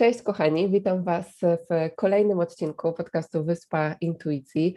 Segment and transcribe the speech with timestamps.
[0.00, 4.74] Cześć kochani, witam Was w kolejnym odcinku podcastu Wyspa Intuicji.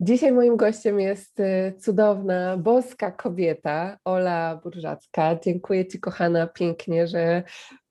[0.00, 5.38] Dzisiaj moim gościem jest y, cudowna, boska kobieta, Ola Burżacka.
[5.44, 7.42] Dziękuję Ci kochana pięknie, że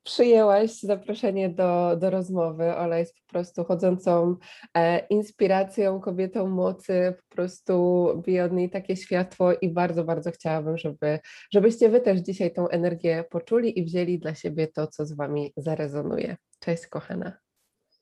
[0.04, 2.76] przyjęłaś zaproszenie do, do rozmowy.
[2.76, 4.36] Ola jest po prostu chodzącą
[4.78, 10.78] e, inspiracją, kobietą mocy, po prostu bije od niej takie światło i bardzo, bardzo chciałabym,
[10.78, 11.20] żeby,
[11.54, 15.54] żebyście Wy też dzisiaj tą energię poczuli i wzięli dla siebie to, co z Wami
[15.58, 16.36] zarezonuje.
[16.64, 17.32] Cześć kochana.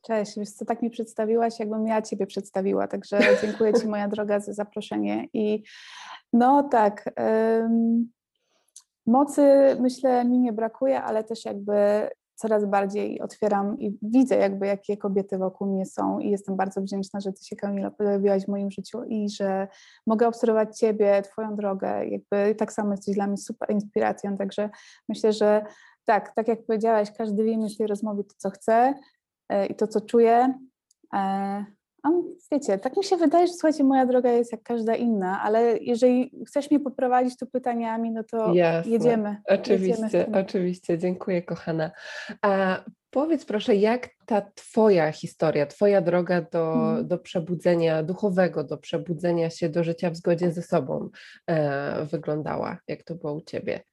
[0.02, 4.40] Cześć, wiesz co, tak mi przedstawiłaś, jakbym ja Ciebie przedstawiła, także dziękuję Ci moja droga
[4.40, 5.64] za zaproszenie i
[6.34, 7.14] no tak,
[9.06, 9.42] mocy
[9.80, 15.38] myślę mi nie brakuje, ale też jakby coraz bardziej otwieram i widzę jakby jakie kobiety
[15.38, 19.04] wokół mnie są i jestem bardzo wdzięczna, że Ty się Kamila pojawiłaś w moim życiu
[19.04, 19.68] i że
[20.08, 24.70] mogę obserwować Ciebie, Twoją drogę, jakby tak samo jesteś dla mnie super inspiracją, także
[25.10, 25.66] myślę, że
[26.06, 28.94] tak, tak jak powiedziałaś, każdy wie w tej rozmowie to, co chce
[29.50, 30.54] e, i to, co czuje.
[31.14, 31.66] E,
[32.04, 32.10] a
[32.52, 36.32] wiecie, tak mi się wydaje, że słuchajcie, moja droga jest jak każda inna, ale jeżeli
[36.48, 38.92] chcesz mnie poprowadzić tu pytaniami, no to Jasne.
[38.92, 39.38] jedziemy.
[39.46, 41.92] Oczywiście, jedziemy oczywiście, dziękuję kochana.
[42.42, 47.08] A powiedz proszę, jak ta twoja historia, twoja droga do, hmm.
[47.08, 51.10] do przebudzenia duchowego, do przebudzenia się do życia w zgodzie ze sobą
[51.48, 52.78] e, wyglądała?
[52.88, 53.84] Jak to było u ciebie?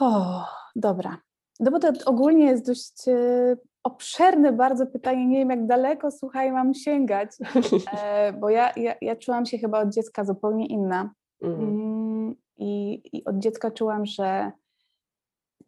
[0.00, 0.44] O,
[0.76, 1.18] dobra.
[1.60, 5.26] No bo to ogólnie jest dość e, obszerne bardzo pytanie.
[5.26, 7.30] Nie wiem, jak daleko, słuchaj, mam sięgać,
[8.02, 11.14] e, bo ja, ja, ja czułam się chyba od dziecka zupełnie inna.
[11.42, 11.68] Mhm.
[11.68, 14.52] Mm, I, I od dziecka czułam, że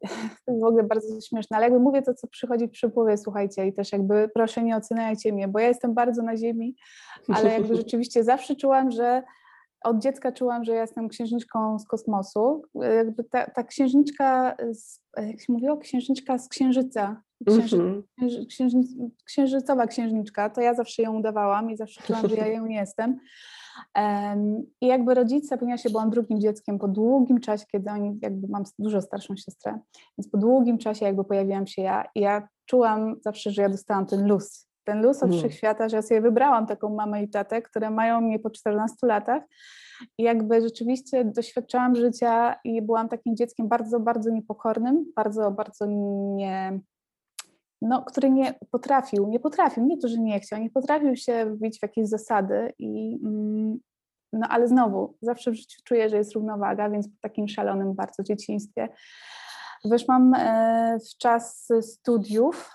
[0.45, 3.67] to jest w ogóle bardzo śmieszne, ale jakby mówię to, co przychodzi w przypływie, słuchajcie,
[3.67, 6.77] i też jakby proszę nie oceniajcie mnie, bo ja jestem bardzo na ziemi,
[7.29, 9.23] ale jakby rzeczywiście zawsze czułam, że
[9.85, 12.63] od dziecka czułam, że ja jestem księżniczką z kosmosu.
[12.75, 18.47] Jakby ta, ta księżniczka, z, jak się mówiło, księżniczka z księżyca, księży, mm -hmm.
[18.47, 18.79] księży,
[19.25, 23.19] księżycowa księżniczka, to ja zawsze ją udawałam i zawsze czułam, że ja ją jestem.
[23.97, 28.49] Um, I jakby rodzice, ponieważ ja byłam drugim dzieckiem, po długim czasie, kiedy oni, jakby
[28.49, 29.79] mam dużo starszą siostrę,
[30.19, 34.07] więc po długim czasie jakby pojawiłam się ja i ja czułam zawsze, że ja dostałam
[34.07, 35.39] ten luz, ten luz od mm.
[35.39, 39.43] wszechświata, że ja sobie wybrałam taką mamę i tatę, które mają mnie po 14 latach
[40.19, 45.87] i jakby rzeczywiście doświadczałam życia i byłam takim dzieckiem bardzo, bardzo niepokornym, bardzo, bardzo
[46.37, 46.81] nie,
[47.83, 51.79] no, który nie potrafił, nie potrafił, nie to, że nie chciał, nie potrafił się wbić
[51.79, 53.79] w jakieś zasady i mm,
[54.33, 58.23] no ale znowu, zawsze w życiu czuję, że jest równowaga, więc po takim szalonym bardzo
[58.23, 58.89] dzieciństwie
[59.85, 62.71] weszłam e, w czas studiów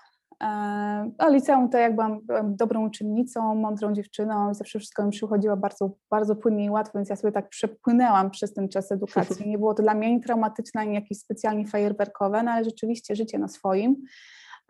[1.17, 5.91] a liceum to jak byłam, byłam dobrą uczennicą, mądrą dziewczyną, zawsze wszystko mi przychodziło bardzo,
[6.09, 9.49] bardzo płynnie i łatwo, więc ja sobie tak przepłynęłam przez ten czas edukacji.
[9.49, 13.39] Nie było to dla mnie ani traumatyczne, ani jakieś specjalnie fajerwerkowe, no ale rzeczywiście życie
[13.39, 13.95] na swoim,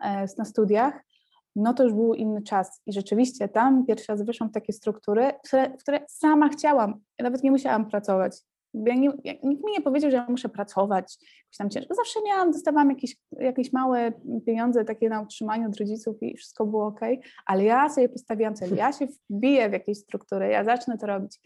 [0.00, 1.04] e, na studiach,
[1.56, 2.82] no to już był inny czas.
[2.86, 7.00] I rzeczywiście tam pierwszy raz wyszłam w takie struktury, które, w które sama chciałam.
[7.18, 8.36] Ja nawet nie musiałam pracować.
[8.74, 11.94] Ja nie, nikt mi nie powiedział, że ja muszę pracować jakoś tam ciężko.
[11.94, 14.12] Zawsze miałam, dostawałam jakieś, jakieś małe
[14.46, 17.00] pieniądze takie na utrzymanie od rodziców i wszystko było ok,
[17.46, 21.40] ale ja sobie postawiłam cel, ja się wbiję w jakieś struktury, ja zacznę to robić.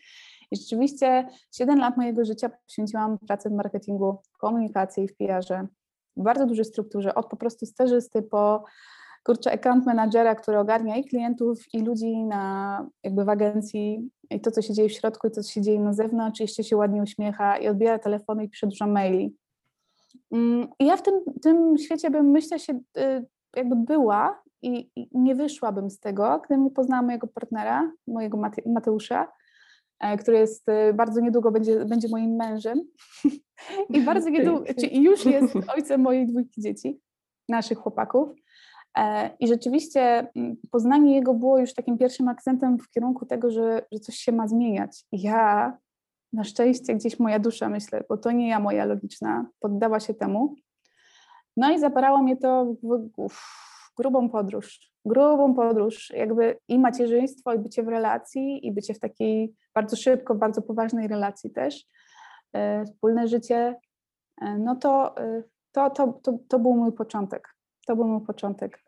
[0.50, 5.66] I rzeczywiście 7 lat mojego życia poświęciłam pracy w marketingu, komunikacji, w PR-ze,
[6.16, 8.64] w bardzo dużej strukturze, od po prostu stażysty po
[9.25, 14.50] kurczę, account managera, który ogarnia i klientów, i ludzi na, jakby w agencji, i to,
[14.50, 17.03] co się dzieje w środku, i to, co się dzieje na zewnątrz, jeszcze się ładnie
[17.03, 19.37] uśmiecha i odbiera telefony i pisze dużo maili.
[20.32, 23.26] Mm, I ja w tym, tym świecie bym, myślę, się y,
[23.56, 29.32] jakby była i, i nie wyszłabym z tego, gdybym nie poznała mojego partnera, mojego Mateusza,
[30.00, 32.81] e, który jest y, bardzo niedługo będzie, będzie moim mężem
[33.94, 37.00] i bardzo niedługo, i już jest ojcem mojej dwójki dzieci,
[37.49, 38.29] naszych chłopaków.
[38.99, 43.87] E, I rzeczywiście mm, poznanie jego było już takim pierwszym akcentem w kierunku tego, że,
[43.93, 45.05] że coś się ma zmieniać.
[45.12, 45.79] Ja,
[46.32, 50.55] na szczęście, gdzieś moja dusza, myślę, bo to nie ja moja logiczna, poddała się temu.
[51.56, 53.08] No i zaparało mnie to w,
[53.96, 54.93] grubą podróż.
[55.05, 60.35] Grubą podróż, jakby i macierzyństwo, i bycie w relacji, i bycie w takiej bardzo szybko,
[60.35, 61.87] bardzo poważnej relacji też.
[62.87, 63.76] wspólne życie,
[64.58, 65.14] no to,
[65.73, 67.53] to, to, to, to był mój początek.
[67.86, 68.84] To był mój początek.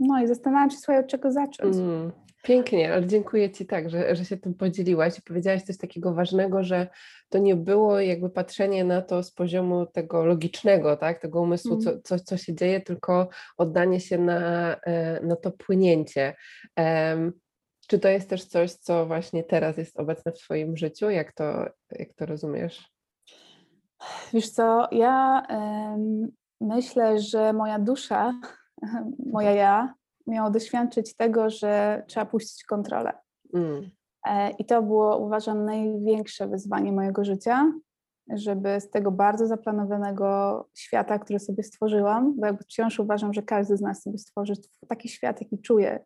[0.00, 1.76] No i zastanawiam się, słuchaj, od czego zacząć.
[1.76, 2.12] Mm,
[2.42, 6.64] pięknie, ale dziękuję Ci tak, że, że się tym podzieliłaś i powiedziałaś coś takiego ważnego,
[6.64, 6.88] że
[7.28, 11.84] to nie było jakby patrzenie na to z poziomu tego logicznego, tak, tego umysłu, mm.
[11.84, 16.34] co, co, co się dzieje, tylko oddanie się na, e, na to płynięcie.
[16.76, 17.32] Um,
[17.88, 21.10] czy to jest też coś, co właśnie teraz jest obecne w Twoim życiu?
[21.10, 22.90] Jak to, jak to rozumiesz?
[24.32, 26.28] Wiesz co, ja um,
[26.60, 28.34] myślę, że moja dusza
[29.32, 29.94] moja ja
[30.26, 33.12] miało doświadczyć tego, że trzeba puścić kontrolę.
[33.54, 33.90] Mm.
[34.26, 37.72] E, I to było, uważam, największe wyzwanie mojego życia,
[38.34, 43.76] żeby z tego bardzo zaplanowanego świata, który sobie stworzyłam, bo jakby wciąż uważam, że każdy
[43.76, 44.52] z nas sobie stworzy
[44.88, 46.04] taki świat, jaki czuje,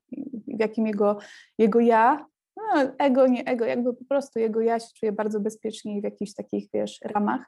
[0.57, 1.19] w jakim jego,
[1.59, 2.27] jego ja
[2.57, 6.35] no, ego, nie ego, jakby po prostu jego ja się czuje bardzo bezpiecznie w jakichś
[6.35, 7.41] takich, wiesz, ramach,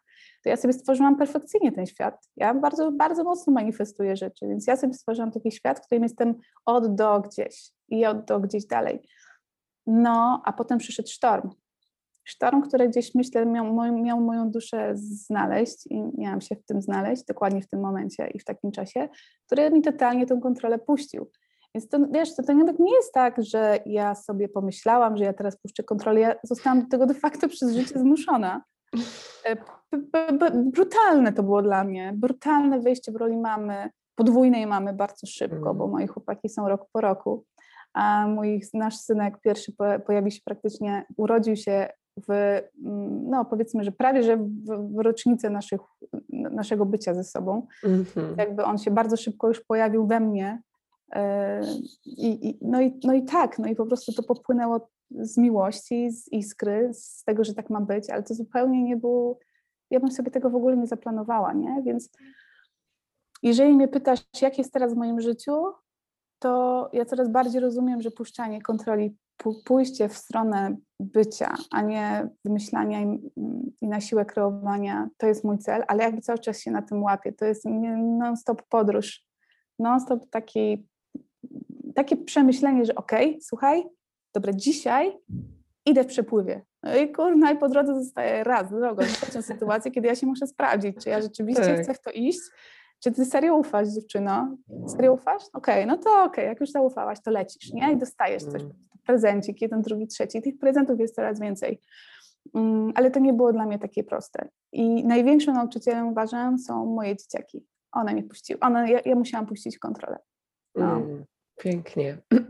[0.45, 2.29] to ja sobie stworzyłam perfekcyjnie ten świat.
[2.37, 6.35] Ja bardzo, bardzo mocno manifestuję rzeczy, więc ja sobie stworzyłam taki świat, w którym jestem
[6.65, 9.09] od do gdzieś i od do gdzieś dalej.
[9.87, 11.51] No, a potem przyszedł sztorm.
[12.25, 17.25] Sztorm, który gdzieś, myślę, miał, miał moją duszę znaleźć i miałam się w tym znaleźć,
[17.25, 19.09] dokładnie w tym momencie i w takim czasie,
[19.47, 21.31] który mi totalnie tę kontrolę puścił.
[21.75, 25.57] Więc to, wiesz, to, to nie jest tak, że ja sobie pomyślałam, że ja teraz
[25.57, 26.21] puszczę kontrolę.
[26.21, 28.63] Ja zostałam do tego de facto przez życie zmuszona.
[29.45, 29.57] E,
[30.55, 32.13] brutalne to było dla mnie.
[32.17, 35.91] Brutalne wejście w roli mamy, podwójnej mamy bardzo szybko, bo mm.
[35.91, 37.45] moi chłopaki są rok po roku.
[37.95, 39.73] A mój, nasz synek pierwszy
[40.07, 41.89] pojawił się praktycznie, urodził się
[42.29, 45.81] w, mm, no powiedzmy, że prawie, że w, w rocznicę naszych,
[46.29, 47.67] naszego bycia ze sobą.
[47.85, 48.39] Mm -hmm.
[48.39, 50.63] Jakby on się bardzo szybko już pojawił we mnie,
[52.05, 56.11] i, i, no, i, no i tak, no i po prostu to popłynęło z miłości,
[56.11, 59.39] z iskry, z tego, że tak ma być, ale to zupełnie nie było,
[59.91, 61.83] ja bym sobie tego w ogóle nie zaplanowała, nie?
[61.87, 62.11] Więc
[63.43, 65.53] jeżeli mnie pytasz, jak jest teraz w moim życiu,
[66.39, 69.17] to ja coraz bardziej rozumiem, że puszczanie kontroli,
[69.65, 73.31] pójście w stronę bycia, a nie wymyślania i,
[73.81, 77.03] i na siłę kreowania, to jest mój cel, ale jakby cały czas się na tym
[77.03, 77.33] łapię.
[77.33, 77.65] To jest
[78.19, 79.27] non-stop podróż,
[79.79, 80.89] non-stop taki
[81.95, 83.85] takie przemyślenie, że okej, okay, słuchaj,
[84.35, 85.19] dobra, dzisiaj
[85.87, 86.63] idę w przepływie.
[86.83, 90.47] No i kurna, i po drodze zostaje raz, drogą, trzecią sytuację, kiedy ja się muszę
[90.47, 91.83] sprawdzić, czy ja rzeczywiście tak.
[91.83, 92.41] chcę w to iść,
[93.05, 94.57] czy ty serio ufasz, dziewczyno?
[94.89, 95.43] Serio ufasz?
[95.53, 97.93] Okej, okay, no to okej, okay, jak już zaufałaś, to lecisz, nie?
[97.93, 98.75] I dostajesz coś, mm.
[99.07, 100.43] prezencik, jeden, drugi, trzeci.
[100.43, 101.81] Tych prezentów jest coraz więcej.
[102.53, 104.49] Um, ale to nie było dla mnie takie proste.
[104.73, 107.67] I największym nauczycielem, uważam, są moje dzieciaki.
[107.93, 108.61] One mnie puściły.
[108.61, 110.19] One, ja, ja musiałam puścić kontrolę.
[110.75, 110.97] No.
[110.97, 111.25] Mm.
[111.57, 112.19] Pięknie.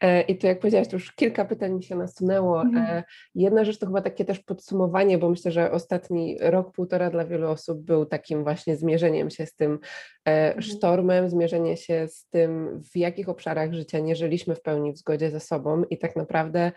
[0.00, 2.62] E, I tu jak powiedziałaś, to już kilka pytań mi się nasunęło.
[2.62, 2.86] Mhm.
[2.86, 7.24] E, jedna rzecz to chyba takie też podsumowanie, bo myślę, że ostatni rok, półtora dla
[7.24, 9.78] wielu osób był takim właśnie zmierzeniem się z tym
[10.28, 10.62] e, mhm.
[10.62, 15.30] sztormem, zmierzenie się z tym, w jakich obszarach życia nie żyliśmy w pełni w zgodzie
[15.30, 16.72] ze sobą i tak naprawdę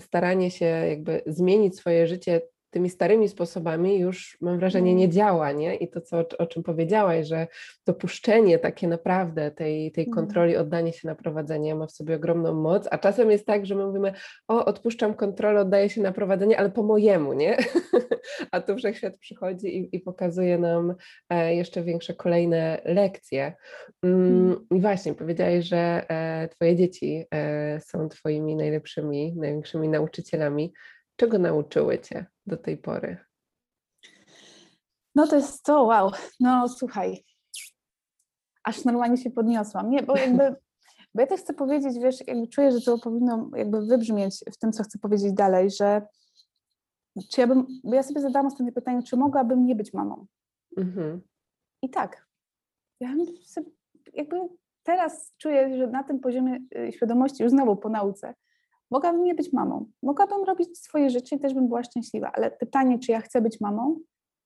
[0.00, 2.40] staranie się jakby zmienić swoje życie
[2.76, 5.12] tymi starymi sposobami już mam wrażenie nie mm.
[5.12, 5.74] działa, nie?
[5.74, 7.46] I to, co, o czym powiedziałaś, że
[7.84, 10.14] to puszczenie takie naprawdę tej, tej mm.
[10.14, 13.74] kontroli, oddanie się na prowadzenie ma w sobie ogromną moc, a czasem jest tak, że
[13.74, 14.12] my mówimy,
[14.48, 17.56] o, odpuszczam kontrolę, oddaję się na prowadzenie, ale po mojemu, nie?
[18.52, 20.94] a tu wszechświat przychodzi i, i pokazuje nam
[21.30, 23.52] e, jeszcze większe kolejne lekcje.
[24.02, 30.72] Mm, I właśnie, powiedziałaś, że e, twoje dzieci e, są twoimi najlepszymi, największymi nauczycielami.
[31.16, 33.18] Czego nauczyły Cię do tej pory?
[35.14, 36.10] No to jest to, wow.
[36.40, 37.24] No słuchaj,
[38.64, 39.90] aż normalnie się podniosłam.
[39.90, 40.56] Nie, bo jakby,
[41.14, 44.72] bo ja też chcę powiedzieć, wiesz, jakby czuję, że to powinno jakby wybrzmieć w tym,
[44.72, 46.06] co chcę powiedzieć dalej, że
[47.30, 50.26] czy ja bym, bo ja sobie zadałam ostatnie pytanie, czy mogłabym nie być mamą?
[50.76, 51.20] Mhm.
[51.82, 52.26] I tak.
[53.00, 53.08] Ja
[53.44, 53.70] sobie
[54.12, 54.36] jakby
[54.82, 58.34] teraz czuję, że na tym poziomie y, świadomości, już znowu po nauce,
[58.90, 62.98] Mogłabym nie być mamą, mogłabym robić swoje życie i też bym była szczęśliwa, ale pytanie,
[62.98, 64.00] czy ja chcę być mamą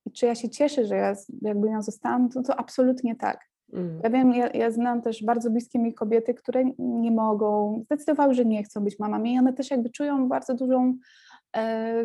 [0.06, 3.50] i czy ja się cieszę, że ja jakby ją zostałam, to, to absolutnie tak.
[3.72, 4.00] Mm.
[4.04, 8.44] Ja wiem, ja, ja, znam też bardzo bliskie mi kobiety, które nie mogą, zdecydowały, że
[8.44, 10.94] nie chcą być mamami i one też jakby czują bardzo dużą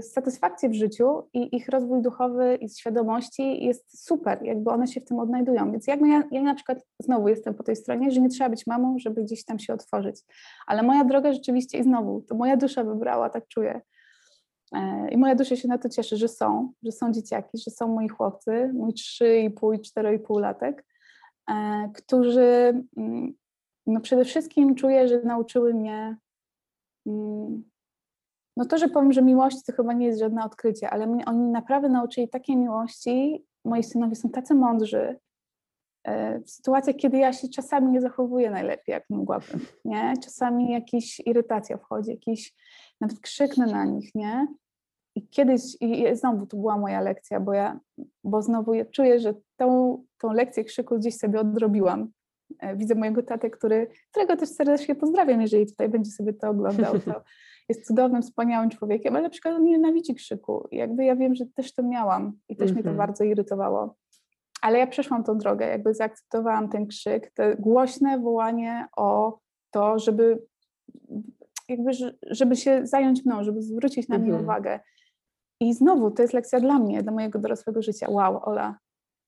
[0.02, 5.06] satysfakcję w życiu i ich rozwój duchowy i świadomości jest super, jakby one się w
[5.06, 5.72] tym odnajdują.
[5.72, 8.68] Więc jakby ja, ja na przykład znowu jestem po tej stronie, że nie trzeba być
[8.68, 10.22] mamą, żeby gdzieś tam się otworzyć.
[10.68, 13.82] Ale moja droga rzeczywiście i znowu, to moja dusza wybrała, tak czuję.
[14.76, 17.88] E, I moja dusza się na to cieszy, że są, że są dzieciaki, że są
[17.88, 20.86] moi chłopcy, mój 3,5 i 4,5 latek,
[21.50, 21.54] e,
[21.96, 23.34] którzy mm,
[23.88, 26.18] no przede wszystkim czuję, że nauczyły mnie
[27.08, 27.64] mm,
[28.58, 31.40] no to, że powiem, że miłości to chyba nie jest żadne odkrycie, ale mnie, oni
[31.40, 33.46] naprawdę nauczyli takiej miłości.
[33.66, 35.20] Moi synowie są tacy mądrzy.
[36.04, 40.14] E, w sytuacjach, kiedy ja się czasami nie zachowuję najlepiej, jak mogłabym, nie?
[40.24, 42.54] Czasami jakaś irytacja wchodzi, jakiś,
[43.02, 44.48] nawet krzyknę na nich, nie?
[45.16, 47.80] I kiedyś, i znowu to była moja lekcja, bo ja,
[48.24, 52.12] bo znowu ja czuję, że tą, tą lekcję krzyku gdzieś sobie odrobiłam.
[52.60, 57.00] E, widzę mojego tatę, który, którego też serdecznie pozdrawiam, jeżeli tutaj będzie sobie to oglądał,
[57.00, 57.22] to
[57.70, 60.68] jest cudownym, wspaniałym człowiekiem, ale na przykład on nienawidzi krzyku.
[60.72, 63.08] I jakby ja wiem, że też to miałam i też mnie to mhm.
[63.08, 63.96] bardzo irytowało.
[64.62, 69.40] Ale ja przeszłam tą drogę, jakby zaakceptowałam ten krzyk, to głośne wołanie o
[69.72, 70.42] to, żeby
[71.70, 71.92] jakby,
[72.32, 74.44] żeby się zająć mną, żeby zwrócić na mnie mhm.
[74.44, 74.80] uwagę.
[75.60, 78.08] I znowu, to jest lekcja dla mnie, dla mojego dorosłego życia.
[78.10, 78.78] Wow, Ola,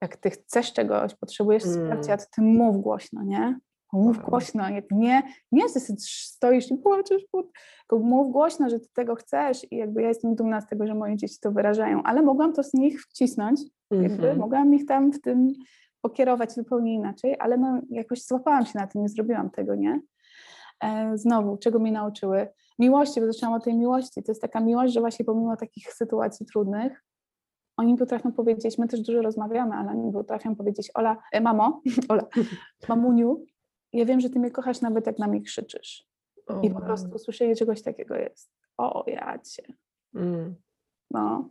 [0.01, 1.75] jak ty chcesz czegoś, potrzebujesz mm.
[1.75, 3.59] wsparcia, to ty mów głośno, nie?
[3.93, 9.71] Mów głośno, nie, nie, że stoisz i płaczesz, tylko mów głośno, że ty tego chcesz
[9.71, 12.63] i jakby ja jestem dumna z tego, że moje dzieci to wyrażają, ale mogłam to
[12.63, 14.09] z nich wcisnąć, mm -hmm.
[14.09, 14.37] jakby mhm.
[14.39, 15.53] mogłam ich tam w tym
[16.01, 20.01] pokierować zupełnie inaczej, ale no jakoś złapałam się na tym, nie zrobiłam tego, nie?
[20.83, 22.47] E, znowu, czego mi nauczyły?
[22.79, 26.45] Miłości, bo zaczęłam o tej miłości, to jest taka miłość, że właśnie pomimo takich sytuacji
[26.45, 27.03] trudnych,
[27.77, 32.23] oni potrafią powiedzieć, my też dużo rozmawiamy, ale oni potrafią powiedzieć, Ola, e, mamo, Ola,
[32.89, 33.45] mamuniu,
[33.93, 36.07] ja wiem, że ty mnie kochasz nawet jak na mnie krzyczysz.
[36.47, 38.51] Oh, I po prostu usłyszeli czegoś takiego jest.
[38.77, 39.63] O, ja cię.
[40.15, 40.55] Mm.
[41.11, 41.49] No.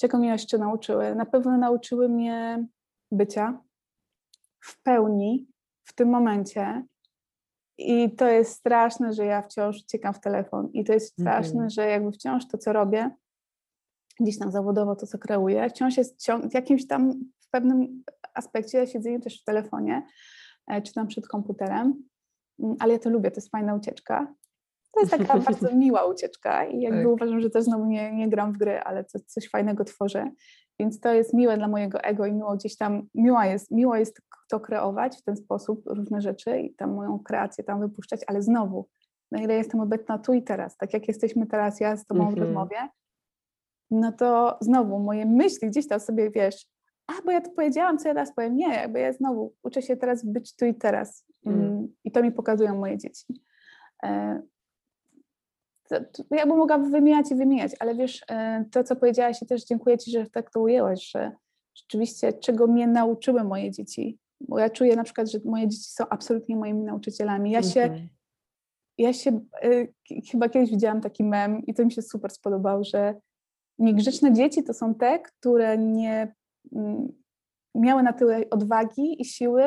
[0.00, 1.14] Czego mnie jeszcze nauczyły?
[1.14, 2.66] Na pewno nauczyły mnie
[3.12, 3.62] bycia
[4.60, 5.48] w pełni
[5.84, 6.84] w tym momencie.
[7.78, 10.70] I to jest straszne, że ja wciąż uciekam w telefon.
[10.72, 11.70] I to jest straszne, mm.
[11.70, 13.10] że jakby wciąż to, co robię,
[14.20, 18.04] gdzieś tam zawodowo to, co kreuję, wciąż jest w jakimś tam w pewnym
[18.34, 20.06] aspekcie siedzenie też w telefonie,
[20.70, 22.02] e, czy tam przed komputerem,
[22.58, 24.34] mm, ale ja to lubię, to jest fajna ucieczka.
[24.92, 27.12] To jest taka bardzo miła ucieczka i jakby tak.
[27.12, 30.30] uważam, że też znowu nie, nie gram w gry, ale coś, coś fajnego tworzę.
[30.78, 34.20] Więc to jest miłe dla mojego ego i miło gdzieś tam, miło jest, miło jest
[34.50, 38.88] to kreować w ten sposób, różne rzeczy i tam moją kreację tam wypuszczać, ale znowu,
[39.32, 42.28] na ile jestem obecna tu i teraz, tak jak jesteśmy teraz ja z Tobą w
[42.28, 42.46] mhm.
[42.46, 42.76] rozmowie,
[43.90, 46.66] no to znowu moje myśli gdzieś tam sobie, wiesz,
[47.10, 48.56] a bo ja to powiedziałam, co ja teraz powiem.
[48.56, 51.26] Nie, jakby ja znowu uczę się teraz być tu i teraz.
[51.46, 51.88] Mm.
[52.04, 53.24] I to mi pokazują moje dzieci.
[54.02, 54.42] E,
[55.88, 59.46] to, to ja bym mogła wymieniać i wymieniać, ale wiesz, e, to co powiedziałaś i
[59.46, 61.32] też dziękuję Ci, że tak to ujęłaś, że
[61.74, 66.04] rzeczywiście czego mnie nauczyły moje dzieci, bo ja czuję na przykład, że moje dzieci są
[66.08, 67.50] absolutnie moimi nauczycielami.
[67.50, 68.06] Ja się, mm -hmm.
[68.98, 69.94] ja się y,
[70.30, 73.14] chyba kiedyś widziałam taki mem i to mi się super spodobał, że
[73.80, 76.34] Niegrzeczne dzieci to są te, które nie mm,
[77.74, 79.64] miały na tyle odwagi i siły,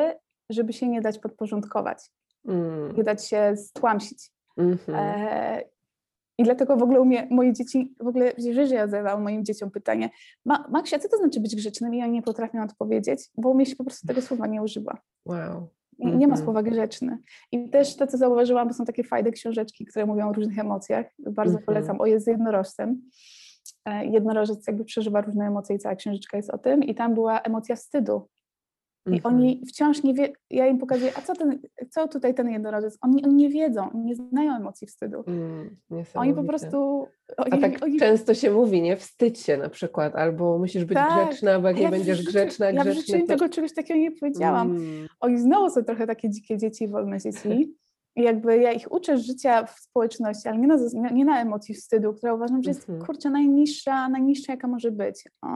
[0.50, 1.98] żeby się nie dać podporządkować,
[2.48, 2.96] mm.
[2.96, 4.30] nie dać się stłamsić.
[4.56, 4.94] Mm -hmm.
[4.96, 5.62] e,
[6.38, 9.70] I dlatego w ogóle u mnie, moje dzieci, w ogóle że ja zadałam moim dzieciom
[9.70, 10.10] pytanie,
[10.44, 11.94] Ma, Maksia, co to znaczy być grzecznym?
[11.94, 14.98] I oni nie potrafią odpowiedzieć, bo mnie się po prostu tego słowa nie używa.
[15.26, 15.68] Wow.
[15.98, 16.44] Nie, nie ma mhm.
[16.44, 17.18] słowa grzeczny.
[17.52, 21.06] I też to, co zauważyłam, to są takie fajne książeczki, które mówią o różnych emocjach.
[21.18, 21.66] Bardzo mm -hmm.
[21.66, 22.00] polecam.
[22.00, 23.02] O, jest z jednorożcem.
[23.84, 27.40] E, jednorożec jakby przeżywa różne emocje i cała księżyczka jest o tym i tam była
[27.40, 28.28] emocja wstydu.
[29.06, 29.34] I mhm.
[29.34, 31.58] oni wciąż nie wie, ja im pokazuję, a co, ten,
[31.90, 32.98] co tutaj ten jednorożec?
[33.00, 35.24] Oni, oni nie wiedzą, oni nie znają emocji wstydu.
[35.26, 35.76] Mm,
[36.14, 37.06] oni po prostu...
[37.36, 37.98] Oni, a tak oni...
[37.98, 38.96] często się mówi, nie?
[38.96, 41.28] Wstydź się na przykład, albo musisz być tak.
[41.28, 43.26] grzeczna, bo jak ja nie będziesz życiu, grzeczna, Ja w życiu to...
[43.26, 44.70] tego czegoś takiego nie powiedziałam.
[44.70, 45.08] Mm.
[45.20, 47.74] Oni znowu są trochę takie dzikie dzieci, wolne dzieci.
[48.16, 50.76] Jakby ja ich uczę życia w społeczności, ale nie na,
[51.10, 53.06] nie na emocji wstydu, która uważam, że jest mhm.
[53.06, 55.24] kurczę najniższa, najniższa jaka może być.
[55.42, 55.48] O,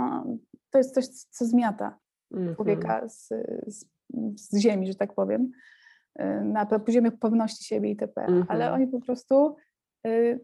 [0.70, 1.98] to jest coś, co zmiata
[2.32, 2.54] mhm.
[2.54, 3.28] człowieka z,
[3.66, 3.84] z,
[4.36, 5.50] z, ziemi, że tak powiem,
[6.20, 8.26] y, na poziomie pewności siebie itp.
[8.26, 8.74] Ale mhm.
[8.74, 9.56] oni po prostu
[10.06, 10.40] y,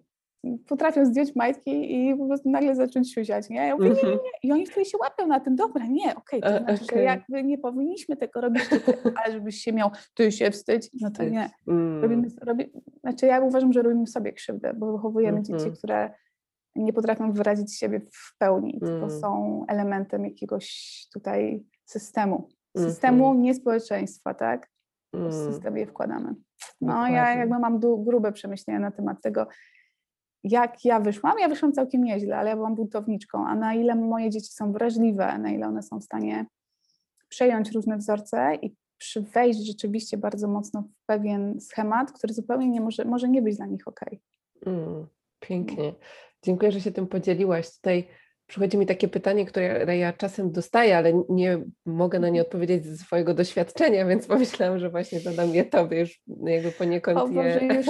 [0.67, 3.67] potrafią zdjąć majtki i po prostu nagle zacząć siusiać, nie?
[3.67, 4.31] Ja mówię, nie, nie, nie.
[4.43, 6.99] I oni wtedy się łapią na tym, dobra, nie, okej, okay, to znaczy, okay.
[6.99, 8.63] że jakby nie powinniśmy tego robić,
[9.25, 11.51] ale żebyś się miał, ty się wstydź, no to nie.
[11.69, 12.03] Mm.
[12.03, 16.11] Robimy, robi, znaczy ja uważam, że robimy sobie krzywdę, bo wychowujemy mm dzieci, które
[16.77, 18.95] nie potrafią wyrazić siebie w pełni, mm.
[18.95, 22.49] tylko są elementem jakiegoś tutaj systemu.
[22.77, 23.43] Systemu, mm -hmm.
[23.43, 24.71] nie społeczeństwa, tak?
[25.15, 25.33] Mm.
[25.33, 26.35] System je wkładamy.
[26.81, 27.17] No Dokładnie.
[27.17, 29.47] ja jakby mam grube przemyślenia na temat tego,
[30.45, 34.31] jak ja wyszłam, ja wyszłam całkiem nieźle, ale ja byłam buntowniczką, a na ile moje
[34.31, 36.47] dzieci są wrażliwe, na ile one są w stanie
[37.29, 38.75] przejąć różne wzorce i
[39.35, 43.67] wejść rzeczywiście bardzo mocno w pewien schemat, który zupełnie nie może, może nie być dla
[43.67, 44.01] nich ok.
[44.67, 45.07] Mm,
[45.41, 45.95] pięknie.
[46.43, 47.75] Dziękuję, że się tym podzieliłaś.
[47.77, 48.09] Tutaj
[48.47, 52.47] przychodzi mi takie pytanie, które ja czasem dostaję, ale nie mogę na nie mhm.
[52.47, 57.29] odpowiedzieć ze swojego doświadczenia, więc pomyślałam, że właśnie zadam je Tobie już jakby poniekąd o
[57.29, 57.75] Boże, je...
[57.75, 57.87] już,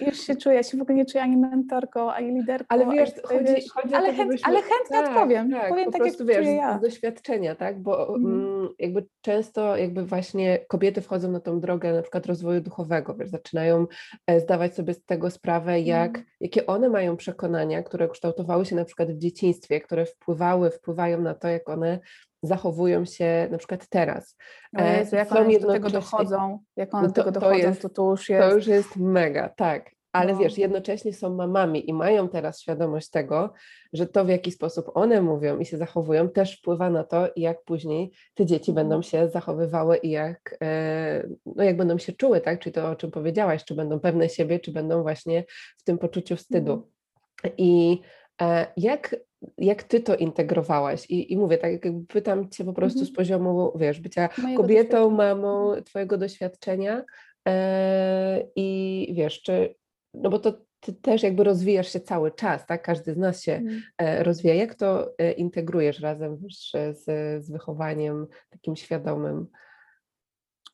[0.00, 2.66] już się czuję, ja się w ogóle nie czuję ani mentorką, ani liderką.
[2.68, 5.50] Ale wiesz, chodzi, wiesz, chodzi ale, to, chęt, ale chętnie tak, odpowiem.
[5.50, 6.78] Tak, Powiem po tak, prostu jak wiesz, ja.
[6.78, 8.34] z doświadczenia, tak, bo mhm.
[8.34, 13.28] mm, jakby często jakby właśnie kobiety wchodzą na tą drogę na przykład rozwoju duchowego, wiesz,
[13.28, 13.86] zaczynają
[14.26, 16.26] e, zdawać sobie z tego sprawę, jak, mhm.
[16.40, 21.34] jakie one mają przekonania, które kształtowały się na przykład w dzieciństwie, które wpływały, wpływają na
[21.34, 21.98] to, jak one
[22.42, 24.36] zachowują się na przykład teraz.
[24.78, 27.88] O Jezu, jak one do tego dochodzą, jak one do tego dochodzą, to, jest, to,
[27.88, 28.48] to już jest...
[28.48, 29.94] To już jest mega, tak.
[30.14, 30.38] Ale no.
[30.38, 33.52] wiesz, jednocześnie są mamami i mają teraz świadomość tego,
[33.92, 37.64] że to w jaki sposób one mówią i się zachowują też wpływa na to, jak
[37.64, 38.74] później te dzieci mhm.
[38.74, 42.60] będą się zachowywały i jak, e, no jak będą się czuły, tak?
[42.60, 45.44] Czyli to, o czym powiedziałaś, czy będą pewne siebie, czy będą właśnie
[45.76, 46.72] w tym poczuciu wstydu.
[46.72, 47.54] Mhm.
[47.58, 48.00] I
[48.42, 49.16] e, jak
[49.58, 51.10] jak ty to integrowałaś?
[51.10, 53.12] I, i mówię, tak jakby pytam cię po prostu mhm.
[53.12, 55.84] z poziomu, wiesz, bycia Mojego kobietą, mamą, mhm.
[55.84, 57.04] twojego doświadczenia
[57.48, 59.74] e, i wiesz, czy,
[60.14, 62.82] no bo to ty też jakby rozwijasz się cały czas, tak?
[62.82, 63.62] Każdy z nas się
[63.98, 64.54] e, rozwija.
[64.54, 67.04] Jak to e, integrujesz razem wiesz, z,
[67.44, 69.46] z wychowaniem takim świadomym?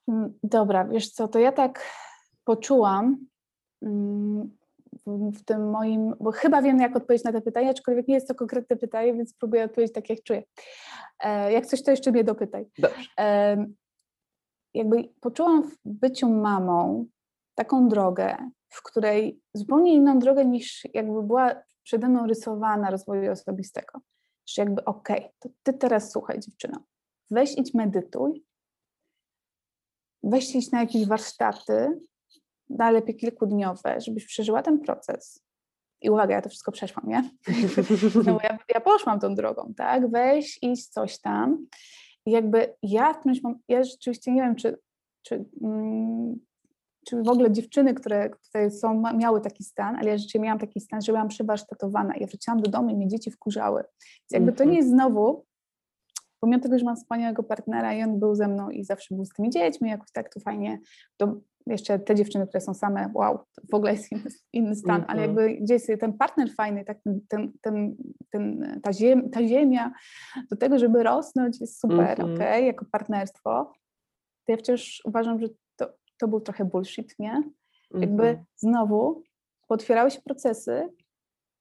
[0.09, 1.87] Mm, dobra, wiesz co, to ja tak
[2.45, 3.27] poczułam,
[3.83, 4.57] mm,
[5.07, 8.35] w tym moim, bo chyba wiem, jak odpowiedzieć na to pytanie, aczkolwiek nie jest to
[8.35, 10.43] konkretne pytanie, więc spróbuję odpowiedzieć tak, jak czuję.
[11.21, 12.67] E, jak coś, to jeszcze mnie dopytaj.
[12.79, 13.11] Dobrze.
[14.75, 17.07] jakby poczułam w byciu mamą
[17.55, 18.37] taką drogę,
[18.69, 24.01] w której zupełnie inną drogę niż jakby była przede mną rysowana rozwoju osobistego.
[24.47, 26.85] Że jakby okej, okay, to ty teraz słuchaj dziewczyno,
[27.31, 28.45] weź idź medytuj,
[30.23, 32.01] weź idź na jakieś warsztaty,
[32.71, 35.43] najlepiej kilkudniowe, żebyś przeżyła ten proces.
[36.03, 37.31] I uwaga, ja to wszystko przeszłam, nie?
[38.27, 40.11] No ja, ja poszłam tą drogą, tak?
[40.11, 41.67] Weź, iść coś tam.
[42.27, 44.79] I jakby ja w którymś momencie, ja rzeczywiście nie wiem, czy,
[45.23, 46.41] czy, mm,
[47.07, 50.81] czy w ogóle dziewczyny, które tutaj są, miały taki stan, ale ja rzeczywiście miałam taki
[50.81, 52.15] stan, że byłam przewarsztatowana.
[52.17, 53.83] Ja wróciłam do domu i mnie dzieci wkurzały.
[53.83, 55.45] Więc jakby to nie jest znowu,
[56.41, 59.33] pomimo tego, że mam wspaniałego partnera i on był ze mną i zawsze był z
[59.33, 60.81] tymi dziećmi, jakoś tak to fajnie,
[61.17, 63.39] to jeszcze te dziewczyny, które są same, wow,
[63.71, 67.97] w ogóle jest inny, inny stan, ale jakby gdzieś ten partner fajny, tak, ten, ten,
[68.31, 69.93] ten, ta, ziem, ta ziemia
[70.51, 72.35] do tego, żeby rosnąć jest super, mm -hmm.
[72.35, 73.73] ok, jako partnerstwo,
[74.47, 77.43] to ja wciąż uważam, że to, to był trochę bullshit, nie?
[77.95, 78.45] Jakby -hmm.
[78.57, 79.23] znowu
[79.69, 80.89] otwierały się procesy,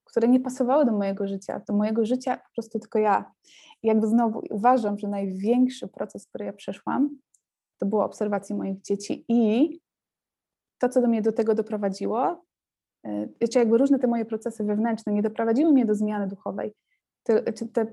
[0.03, 3.31] które nie pasowały do mojego życia, do mojego życia po prostu tylko ja.
[3.83, 7.09] I jakby znowu uważam, że największy proces, który ja przeszłam,
[7.77, 9.79] to było obserwacji moich dzieci i
[10.79, 12.45] to, co do mnie do tego doprowadziło,
[13.51, 16.73] czy jakby różne te moje procesy wewnętrzne nie doprowadziły mnie do zmiany duchowej,
[17.23, 17.85] te, te,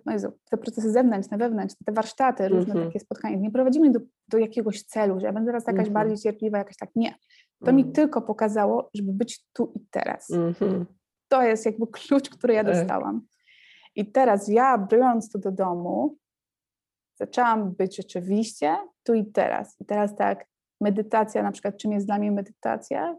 [0.51, 2.87] te procesy zewnętrzne, wewnętrzne, te warsztaty, różne mm -hmm.
[2.87, 5.91] takie spotkania, nie prowadziły mnie do, do jakiegoś celu, że ja będę teraz jakaś mm
[5.91, 5.95] -hmm.
[5.95, 7.11] bardziej cierpliwa, jakaś tak, nie.
[7.11, 7.87] To mm -hmm.
[7.87, 10.31] mi tylko pokazało, żeby być tu i teraz.
[10.31, 10.87] Mhm.
[11.29, 12.75] To jest jakby klucz, który ja tak.
[12.75, 13.27] dostałam.
[13.95, 16.17] I teraz ja, biorąc to do domu,
[17.15, 19.81] zaczęłam być rzeczywiście tu i teraz.
[19.81, 20.47] I teraz tak,
[20.81, 23.17] medytacja, na przykład czym jest dla mnie medytacja,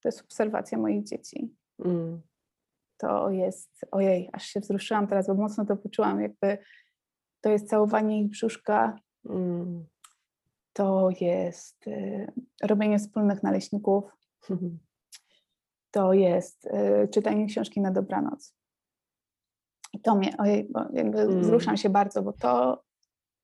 [0.00, 1.54] to jest obserwacja moich dzieci.
[1.84, 2.22] Mm.
[2.96, 6.58] To jest, ojej, aż się wzruszyłam teraz, bo mocno to poczułam, jakby
[7.40, 9.86] to jest całowanie ich brzuszka, mm.
[10.72, 14.04] to jest y, robienie wspólnych naleśników,
[15.90, 18.54] to jest y, czytanie książki na dobranoc.
[19.92, 21.40] I to mnie, ojej, bo jakby mm.
[21.40, 22.82] wzruszam się bardzo, bo to,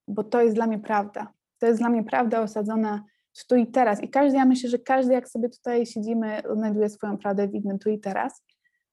[0.09, 1.33] bo to jest dla mnie prawda.
[1.59, 3.05] To jest dla mnie prawda osadzona
[3.45, 4.03] tu i teraz.
[4.03, 7.79] I każdy, ja myślę, że każdy, jak sobie tutaj siedzimy, znajduje swoją prawdę w innym
[7.79, 8.45] tu i teraz.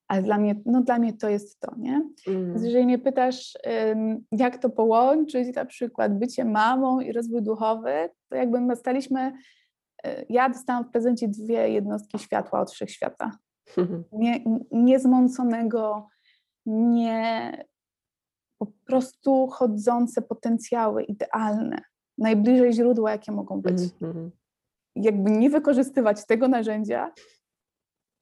[0.08, 2.10] Ale dla mnie, no dla mnie to jest to, nie?
[2.27, 2.45] Mm.
[2.51, 3.58] Więc jeżeli mnie pytasz,
[4.32, 9.34] jak to połączyć, na przykład bycie mamą i rozwój duchowy, to jakby my staliśmy,
[10.08, 13.32] y, ja dostałam w prezencie dwie jednostki światła od wszechświata.
[14.12, 16.08] Nie, niezmąconego,
[16.65, 17.51] nie
[18.58, 21.82] po prostu chodzące potencjały idealne
[22.17, 23.78] najbliżej źródła, jakie mogą być.
[23.78, 24.30] Mm-hmm.
[24.95, 27.12] Jakby nie wykorzystywać tego narzędzia,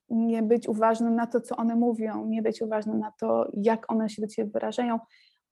[0.10, 4.10] nie być uważnym na to, co one mówią, nie być uważnym na to, jak one
[4.10, 5.00] się do ciebie wyrażają.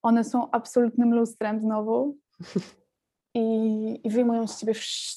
[0.01, 2.17] One są absolutnym lustrem znowu
[3.35, 4.73] i, i wyjmują z ciebie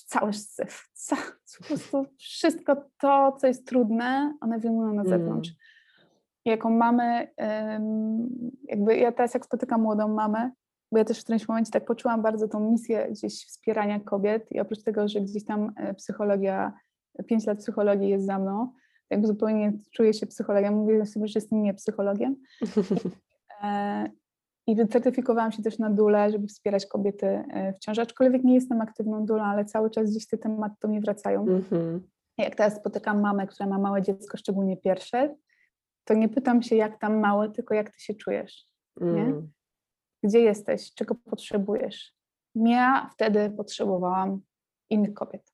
[0.06, 0.88] cały syf.
[0.92, 1.16] Ca,
[1.58, 5.48] po prostu wszystko to, co jest trudne, one wyjmują na zewnątrz.
[5.48, 5.58] Mm.
[6.44, 7.28] I jako mamy,
[8.64, 10.50] jakby ja teraz jak spotykam młodą mamę,
[10.92, 14.60] bo ja też w którymś momencie tak poczułam bardzo tą misję gdzieś wspierania kobiet i
[14.60, 16.72] oprócz tego, że gdzieś tam e, psychologia,
[17.26, 18.72] pięć lat psychologii jest za mną,
[19.10, 22.36] jakby zupełnie czuję się psychologiem, mówię sobie, że jestem nie psychologiem.
[23.64, 24.08] E,
[24.66, 28.80] I wycertyfikowałam się też na dule, żeby wspierać kobiety e, w ciąży, aczkolwiek nie jestem
[28.80, 31.44] aktywną dulą, ale cały czas gdzieś te tematy do mnie wracają.
[31.44, 32.00] Mm-hmm.
[32.38, 35.34] Jak teraz spotykam mamę, która ma małe dziecko, szczególnie pierwsze,
[36.04, 38.66] to nie pytam się, jak tam małe, tylko jak ty się czujesz.
[39.00, 39.52] Mm.
[40.22, 40.94] Gdzie jesteś?
[40.94, 42.14] Czego potrzebujesz?
[42.54, 44.40] Ja wtedy potrzebowałam
[44.90, 45.52] innych kobiet.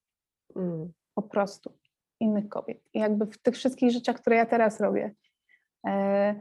[0.57, 0.93] Mm.
[1.15, 1.73] Po prostu
[2.21, 2.81] innych kobiet.
[2.95, 5.15] I jakby w tych wszystkich rzeczach, które ja teraz robię,
[5.87, 6.35] e,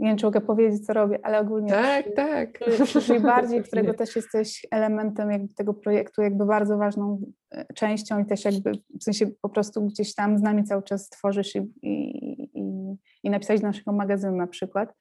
[0.00, 1.70] nie wiem, czy mogę powiedzieć, co robię, ale ogólnie.
[1.70, 2.58] Tak, przy, tak.
[2.84, 8.26] Przy, bardziej, którego też jesteś elementem jakby tego projektu, jakby bardzo ważną e, częścią i
[8.26, 12.42] też jakby w sensie po prostu gdzieś tam z nami cały czas tworzysz i, i,
[12.58, 14.94] i, i napisać do naszego magazynu na przykład.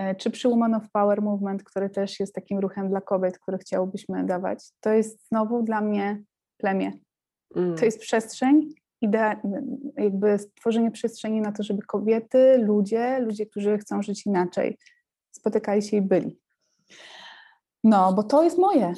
[0.00, 3.58] E, czy przy Woman of Power Movement, który też jest takim ruchem dla kobiet, który
[3.58, 6.22] chciałbyśmy dawać, to jest znowu dla mnie
[6.56, 6.92] plemię.
[7.56, 7.76] Mm.
[7.76, 9.40] To jest przestrzeń, idea,
[9.96, 14.78] jakby stworzenie przestrzeni na to, żeby kobiety, ludzie, ludzie, którzy chcą żyć inaczej,
[15.30, 16.40] spotykali się i byli.
[17.84, 18.94] No, bo to jest moje.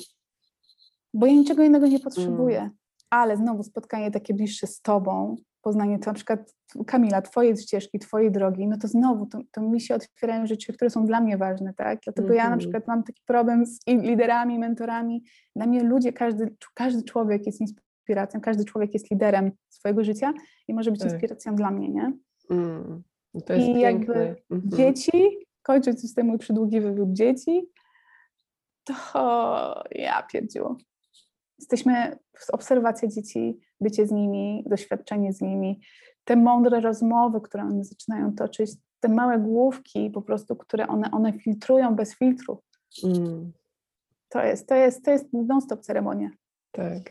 [1.14, 2.58] Bo ja niczego innego nie potrzebuję.
[2.58, 2.70] Mm.
[3.10, 6.54] Ale znowu spotkanie takie bliższe z tobą, poznanie to na przykład
[6.86, 10.90] Kamila, twojej ścieżki, twojej drogi, no to znowu to, to mi się otwierają rzeczy, które
[10.90, 12.00] są dla mnie ważne, tak?
[12.04, 12.38] Dlatego mm -hmm.
[12.38, 12.58] ja na mhm.
[12.58, 15.24] przykład mam taki problem z liderami, mentorami.
[15.56, 20.32] Dla mnie ludzie, każdy, każdy człowiek jest inspiracją, każdy człowiek jest liderem swojego życia
[20.68, 21.12] i może być tak.
[21.12, 22.12] inspiracją dla mnie, nie?
[22.50, 23.02] Mm,
[23.46, 23.82] to jest I piękne.
[23.82, 24.14] jakby
[24.50, 24.76] mm -hmm.
[24.76, 27.62] dzieci, kończąc już ten mój przydługi wywód dzieci,
[28.84, 28.94] to
[29.90, 30.76] ja pierdziło.
[31.62, 32.18] Jesteśmy,
[32.52, 35.80] obserwacja dzieci, bycie z nimi, doświadczenie z nimi,
[36.24, 38.70] te mądre rozmowy, które one zaczynają toczyć,
[39.00, 42.62] te małe główki po prostu, które one, one filtrują bez filtru.
[43.04, 43.52] Mm.
[44.28, 46.30] To jest, to jest, to jest non-stop ceremonia.
[46.72, 47.02] Tak,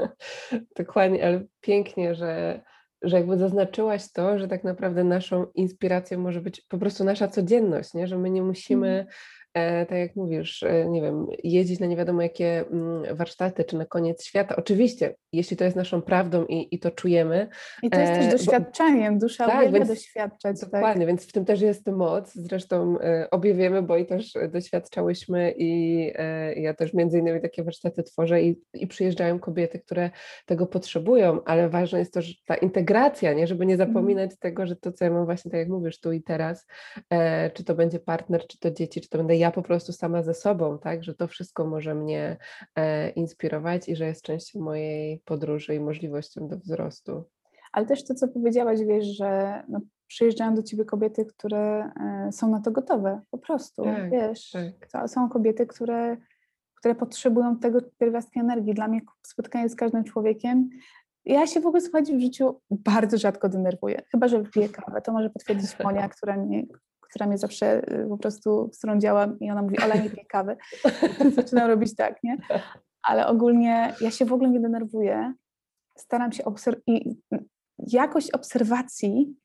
[0.78, 2.60] dokładnie, ale pięknie, że,
[3.02, 7.94] że jakby zaznaczyłaś to, że tak naprawdę naszą inspiracją może być po prostu nasza codzienność,
[7.94, 8.06] nie?
[8.06, 9.06] że my nie musimy e,
[9.88, 13.86] tak jak mówisz, e, nie wiem, jeździć na nie wiadomo jakie mm, warsztaty, czy na
[13.86, 14.56] koniec świata.
[14.56, 17.48] Oczywiście, jeśli to jest naszą prawdą i, i to czujemy.
[17.82, 20.60] I to jest też e, doświadczeniem, bo, dusza tak, doświadczać.
[20.60, 20.70] Tak.
[20.70, 21.06] Dokładnie, tak.
[21.06, 22.32] więc w tym też jest moc.
[22.34, 27.64] Zresztą e, obie wiemy, bo i też doświadczałyśmy i e, ja też między innymi takie
[27.64, 30.10] warsztaty tworzę i, i przyjeżdżają kobiety, które
[30.46, 33.90] tego potrzebują, ale ważne jest to, że ta integracja, nie, żeby nie mhm.
[33.90, 34.36] zapominać mm.
[34.40, 36.66] tego, że to, co ja mam właśnie, tak jak mówisz, tu i teraz,
[37.10, 40.22] e, czy to będzie partner, czy to dzieci, czy to będę ja po prostu sama
[40.22, 42.36] ze sobą, tak, że to wszystko może mnie
[42.76, 47.24] e, inspirować i że jest częścią mojej podróży i możliwością do wzrostu.
[47.72, 52.50] Ale też to, co powiedziałaś, wiesz, że no, przyjeżdżają do ciebie kobiety, które e, są
[52.50, 54.56] na to gotowe, po prostu, tak, wiesz.
[54.92, 55.10] Tak.
[55.10, 56.16] Są kobiety, które,
[56.74, 58.74] które potrzebują tego pierwiastka energii.
[58.74, 60.70] Dla mnie spotkanie z każdym człowiekiem
[61.24, 65.02] ja się w ogóle słuchajcie w życiu bardzo rzadko denerwuję, chyba że piję kawę.
[65.02, 66.66] To może potwierdzić Monia, która mnie,
[67.10, 70.26] która mnie zawsze y, po prostu, z którą działam i ona mówi, Ola nie pij
[70.26, 70.56] kawy.
[71.36, 72.36] Zaczynam robić tak, nie?
[73.02, 75.34] Ale ogólnie ja się w ogóle nie denerwuję.
[75.96, 77.22] Staram się obserwować i
[77.78, 79.36] jakość obserwacji,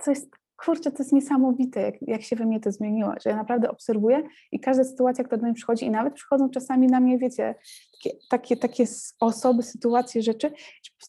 [0.00, 3.36] co jest, kurczę, to jest niesamowite, jak, jak się we mnie to zmieniło, że ja
[3.36, 7.18] naprawdę obserwuję i każda sytuacja, która do mnie przychodzi i nawet przychodzą czasami na mnie,
[7.18, 7.54] wiecie,
[7.92, 8.84] takie, takie, takie
[9.20, 10.52] osoby, sytuacje, rzeczy,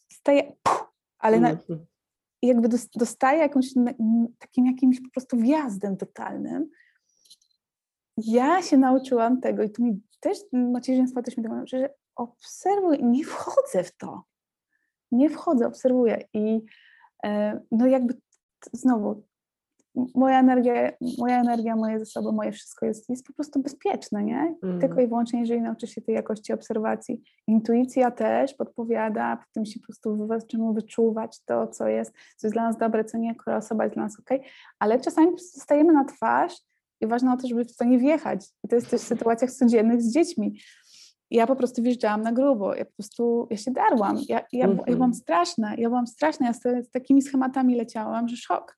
[0.09, 0.53] staje,
[1.17, 1.57] ale na,
[2.43, 3.73] mhm jakby dostaje jakąś
[4.39, 6.69] takim jakimś po prostu wjazdem totalnym.
[8.17, 12.99] Ja się nauczyłam tego i tu mi też macierzyństwo też mi tego nauczy, że obserwuję,
[13.03, 14.23] nie wchodzę w to.
[15.11, 16.61] Nie wchodzę, obserwuję i
[17.25, 18.21] e, no jakby
[18.73, 19.23] znowu
[19.95, 24.55] moja energia, moja energia, moje zasoby, moje wszystko jest, jest po prostu bezpieczne, nie?
[24.63, 24.79] Mm.
[24.79, 27.21] Tylko i wyłącznie, jeżeli nauczy się tej jakości obserwacji.
[27.47, 32.55] Intuicja też podpowiada, w tym się po prostu zaczynamy wyczuwać to, co jest, co jest
[32.55, 34.29] dla nas dobre, co nie, która osoba jest dla nas ok,
[34.79, 36.53] ale czasami zostajemy na twarz
[37.01, 38.45] i ważne o to, żeby w to nie wjechać.
[38.63, 40.59] I to jest też w sytuacjach codziennych z dziećmi.
[41.31, 44.77] Ja po prostu wjeżdżałam na grubo, ja po prostu, ja się darłam, ja, ja, mm
[44.77, 44.79] -hmm.
[44.79, 45.13] ja byłam mhm.
[45.13, 48.77] straszna, ja byłam straszna, ja z, z takimi schematami leciałam, że szok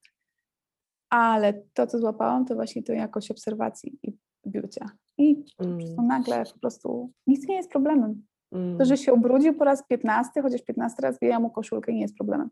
[1.13, 4.89] ale to, co złapałam, to właśnie to jakość obserwacji i biucia.
[5.17, 6.08] I mm.
[6.08, 8.26] nagle po prostu nic nie jest problemem.
[8.52, 8.78] Mm.
[8.78, 12.17] To, że się ubrudził po raz 15, chociaż 15 raz wyjęła mu koszulkę, nie jest
[12.17, 12.49] problemem.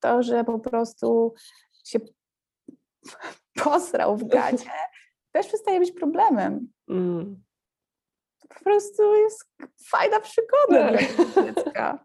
[0.00, 1.34] To, że po prostu
[1.84, 1.98] się
[3.64, 4.70] posrał w gacie,
[5.32, 6.68] też przestaje być problemem.
[6.88, 7.42] Mm.
[8.38, 9.50] To po prostu jest
[9.86, 11.34] fajna przygoda tak.
[11.34, 12.04] dla dziecka.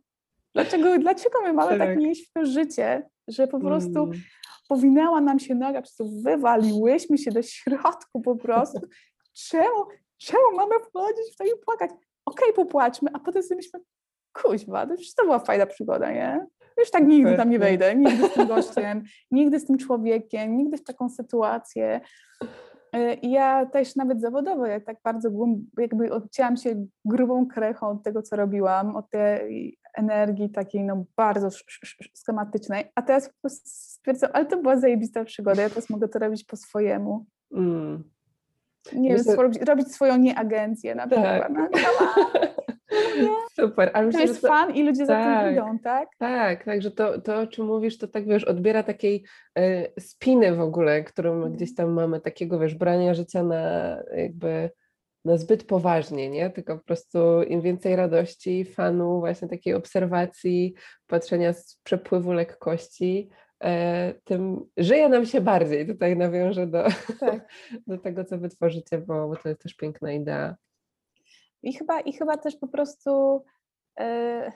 [0.53, 4.21] Dlaczego, dlaczego my mamy tak, tak nie w to życie, że po prostu mm
[4.67, 8.80] powinęła nam się noga, po prostu wywaliłyśmy się do środku po prostu.
[9.34, 9.86] Czemu,
[10.17, 11.91] czemu mamy wchodzić w to i płakać?
[12.25, 13.86] Okej, okay, popłaczmy, a potem sobie myślimy,
[14.34, 16.47] kuźwa, to przecież to była fajna przygoda, nie?
[16.77, 20.77] Już tak nigdy tam nie wejdę, nigdy z tym gościem, nigdy z tym człowiekiem, nigdy
[20.77, 22.01] w taką sytuację.
[22.95, 28.04] Y, ja też nawet zawodowo, ja tak bardzo głęb, jakby odcięłam się grubą krechą od
[28.04, 31.50] tego, co robiłam, od tej energii takiej no bardzo
[32.13, 36.19] schematycznej, a teraz po prostu stwierdzam, ale to była zajebista przygoda, ja teraz mogę to
[36.19, 37.26] robić po swojemu.
[37.54, 38.04] Mm.
[38.93, 39.34] Nie Myślę...
[39.34, 41.41] wiem, robić, robić swoją nieagencję na przykład.
[41.41, 41.52] Tak.
[41.54, 41.69] No,
[43.56, 43.91] Super.
[43.93, 44.47] Ale to jest to...
[44.47, 45.54] fan i ludzie tak, za tym tak.
[45.54, 46.10] idą, tak?
[46.17, 49.23] Tak, także to, to o czym mówisz, to tak wiesz, odbiera takiej
[49.60, 51.54] y, spiny w ogóle, którą mhm.
[51.54, 54.69] gdzieś tam mamy, takiego wiesz, brania życia na jakby
[55.26, 56.50] na zbyt poważnie, nie?
[56.50, 60.73] Tylko po prostu im więcej radości, fanu, właśnie takiej obserwacji,
[61.08, 63.30] patrzenia z przepływu lekkości,
[63.63, 65.88] e, tym żyje nam się bardziej.
[65.88, 66.84] Tutaj nawiążę do,
[67.19, 67.47] tak.
[67.88, 70.56] do tego, co wytworzycie, bo, bo to jest też piękna idea.
[71.63, 73.43] I chyba, i chyba też po prostu
[74.00, 74.52] e,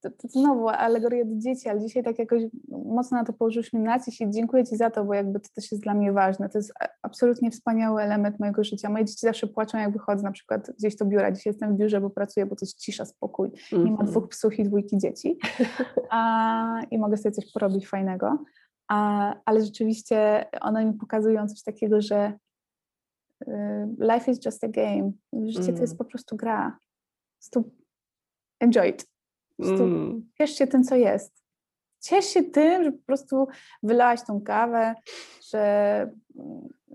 [0.00, 4.20] to, to znowu alegoria do dzieci, ale dzisiaj tak jakoś mocno na to położyliśmy nacisk
[4.20, 6.48] i dziękuję Ci za to, bo jakby to też jest dla mnie ważne.
[6.48, 8.90] To jest absolutnie wspaniały element mojego życia.
[8.90, 11.32] Moje dzieci zawsze płaczą, jak wychodzę na przykład gdzieś do biura.
[11.32, 13.48] Dzisiaj jestem w biurze, bo pracuję, bo to jest cisza, spokój.
[13.48, 13.84] Mm -hmm.
[13.84, 14.10] Nie mam mhm.
[14.10, 15.38] dwóch psów i dwójki dzieci
[16.10, 18.38] a, i mogę sobie coś porobić fajnego.
[18.88, 22.32] A, ale rzeczywiście one mi pokazują coś takiego, że
[23.98, 25.12] life is just a game.
[25.32, 25.74] Życie mm.
[25.74, 25.98] to jest mm.
[25.98, 26.78] po prostu gra.
[28.60, 29.06] enjoy it.
[29.58, 30.30] Mm.
[30.38, 31.44] Ciesz się tym, co jest.
[32.00, 33.48] Ciesz się tym, że po prostu
[33.82, 34.94] wylałaś tą kawę,
[35.50, 36.10] że,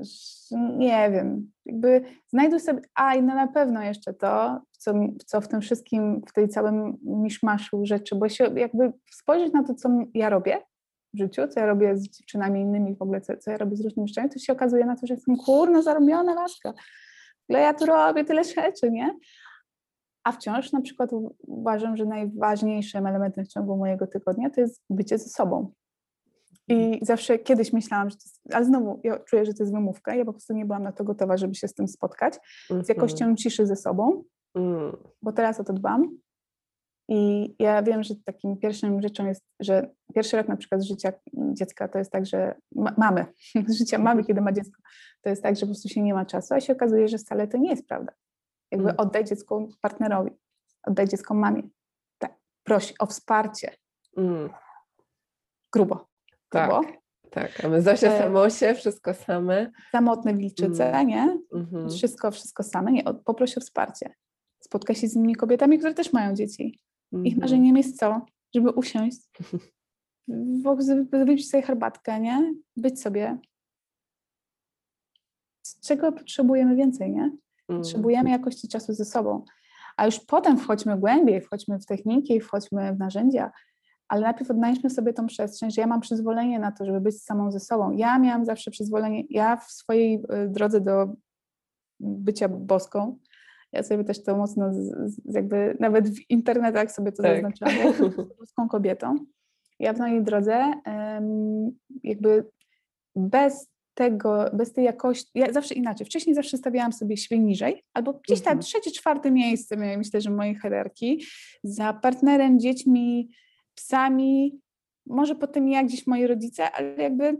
[0.01, 4.93] że nie wiem, jakby znajduj sobie, a i no na pewno jeszcze to, co,
[5.25, 9.73] co w tym wszystkim, w tej całym miszmaszu rzeczy, bo się jakby spojrzeć na to,
[9.73, 10.61] co ja robię
[11.13, 13.81] w życiu, co ja robię z dziewczynami innymi w ogóle, co, co ja robię z
[13.81, 16.73] różnymi rzeczami, to się okazuje na to, że jestem kurna zarobiona laska.
[17.49, 19.17] Ile ja tu robię, tyle rzeczy, nie?
[20.23, 25.17] A wciąż na przykład uważam, że najważniejszym elementem w ciągu mojego tygodnia to jest bycie
[25.17, 25.71] ze sobą.
[26.67, 26.99] I mhm.
[27.01, 30.15] zawsze kiedyś myślałam, że to jest, ale znowu ja czuję, że to jest wymówka.
[30.15, 32.33] Ja po prostu nie byłam na to gotowa, żeby się z tym spotkać,
[32.69, 33.37] z jakością mhm.
[33.37, 34.23] ciszy ze sobą,
[34.55, 34.97] mm.
[35.21, 36.17] bo teraz o to dbam.
[37.15, 41.87] I ja wiem, że takim pierwszym rzeczą jest, że pierwszy rok na przykład życia dziecka
[41.87, 43.25] to jest tak, że ma, mamy,
[43.79, 44.81] życia mamy, kiedy ma dziecko,
[45.21, 47.47] to jest tak, że po prostu się nie ma czasu, a się okazuje, że wcale
[47.47, 48.13] to nie jest prawda.
[48.71, 48.99] Jakby mm.
[48.99, 50.31] oddaj dziecko partnerowi,
[50.83, 51.63] oddaj dziecko mamie.
[52.17, 53.75] Tak, prosi o wsparcie.
[54.17, 54.49] Mm.
[55.73, 56.07] Grubo.
[56.51, 56.81] Grubo.
[56.81, 56.97] Tak,
[57.31, 57.65] tak.
[57.65, 58.19] A my Zosia e...
[58.19, 59.71] samosie, wszystko same.
[59.91, 61.07] Samotne wilczyce, mm.
[61.07, 61.39] nie?
[61.53, 61.89] Mm-hmm.
[61.89, 62.91] Wszystko, wszystko same.
[62.91, 64.13] Nie, poprosi o wsparcie.
[64.59, 66.79] Spotkaj się z innymi kobietami, które też mają dzieci.
[67.23, 68.25] Ich marzeniem jest co?
[68.55, 69.19] Żeby usiąść,
[71.11, 72.53] wypić sobie herbatkę, nie?
[72.77, 73.37] Być sobie.
[75.83, 77.23] Czego potrzebujemy więcej, nie?
[77.69, 77.81] Mm.
[77.81, 79.45] Potrzebujemy jakości czasu ze sobą.
[79.97, 83.51] A już potem wchodźmy głębiej, wchodźmy w techniki, wchodźmy w narzędzia,
[84.07, 87.51] ale najpierw odnajdźmy sobie tą przestrzeń, że ja mam przyzwolenie na to, żeby być samą
[87.51, 87.91] ze sobą.
[87.91, 91.13] Ja miałam zawsze przyzwolenie, ja w swojej y, drodze do
[91.99, 93.17] bycia boską,
[93.73, 94.71] ja sobie też to mocno,
[95.25, 97.33] jakby nawet w internetach sobie to tak.
[97.33, 97.93] zaznaczyłam,
[98.39, 99.15] boską kobietą.
[99.79, 100.73] Ja w mojej drodze
[102.03, 102.45] jakby
[103.15, 108.13] bez tego, bez tej jakości, ja zawsze inaczej, wcześniej zawsze stawiałam sobie siebie niżej, albo
[108.13, 108.61] gdzieś tam mhm.
[108.61, 111.19] trzecie, czwarte miejsce, myślę, że mojej hierarchii,
[111.63, 113.29] za partnerem, dziećmi,
[113.75, 114.59] psami,
[115.05, 117.37] może potem ja gdzieś moi rodzice, ale jakby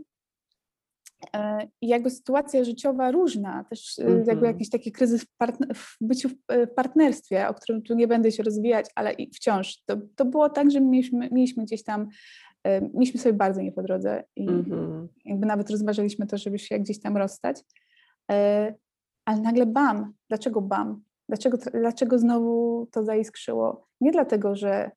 [1.36, 4.18] e, jakby sytuacja życiowa różna, też mm -hmm.
[4.18, 4.54] jakby mhm.
[4.54, 5.28] jakiś taki kryzys w,
[5.76, 9.32] w byciu w, e, w, partnerstwie, o którym tu nie będę się rozwijać, ale i
[9.32, 12.08] wciąż to, to było tak, że mieliśmy, mieliśmy gdzieś tam
[12.94, 15.08] mieliśmy sobie bardzo nie po drodze i mm-hmm.
[15.26, 17.64] jakby nawet rozważaliśmy to, żeby się gdzieś tam rozstać.
[19.26, 21.04] Ale nagle bam, dlaczego bam?
[21.30, 23.88] Dlaczego, dlaczego znowu to zaiskrzyło?
[24.02, 24.92] Nie dlatego, że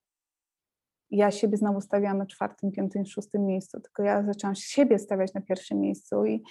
[1.11, 5.41] ja siebie znowu stawiałam na czwartym, piątym, szóstym miejscu, tylko ja zaczęłam siebie stawiać na
[5.41, 6.45] pierwszym miejscu i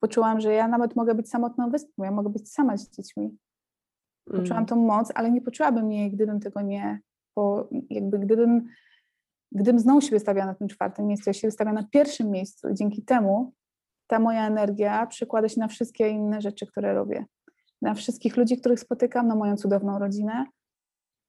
[0.00, 3.38] poczułam, że ja nawet mogę być samotną wyspą, ja mogę być sama z dziećmi.
[4.24, 4.66] Poczułam mm.
[4.66, 7.00] tą moc, ale nie poczułabym jej, gdybym tego nie,
[7.36, 8.68] bo jakby gdybym
[9.54, 12.74] Gdybym znowu się wystawiała na tym czwartym miejscu, ja się wystawiam na pierwszym miejscu i
[12.74, 13.52] dzięki temu
[14.06, 17.24] ta moja energia przekłada się na wszystkie inne rzeczy, które robię.
[17.82, 20.46] Na wszystkich ludzi, których spotykam, na moją cudowną rodzinę.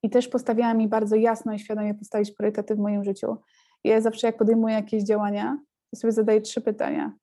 [0.05, 3.37] I też postawiałam mi bardzo jasno i świadomie postawić priorytety w moim życiu.
[3.83, 5.59] Ja zawsze jak podejmuję jakieś działania,
[5.91, 7.13] to sobie zadaję trzy pytania.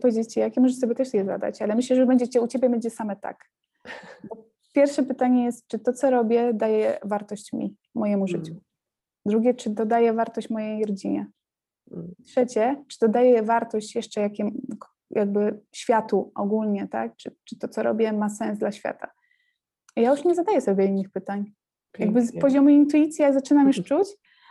[0.00, 3.16] Powiedzieć jakie możesz sobie też je zadać, ale myślę, że będziecie, u Ciebie będzie same
[3.16, 3.50] tak.
[4.74, 8.52] Pierwsze pytanie jest, czy to, co robię, daje wartość mi, mojemu życiu.
[8.52, 8.62] Mm.
[9.26, 11.26] Drugie, czy dodaje wartość mojej rodzinie.
[11.92, 12.14] Mm.
[12.24, 14.66] Trzecie, czy dodaje wartość jeszcze jakim,
[15.10, 17.16] jakby światu ogólnie, tak?
[17.16, 19.10] Czy, czy to, co robię, ma sens dla świata.
[19.96, 21.52] Ja już nie zadaję sobie innych pytań.
[21.92, 22.20] Pięknie.
[22.20, 24.08] Jakby z poziomu intuicji ja zaczynam już czuć,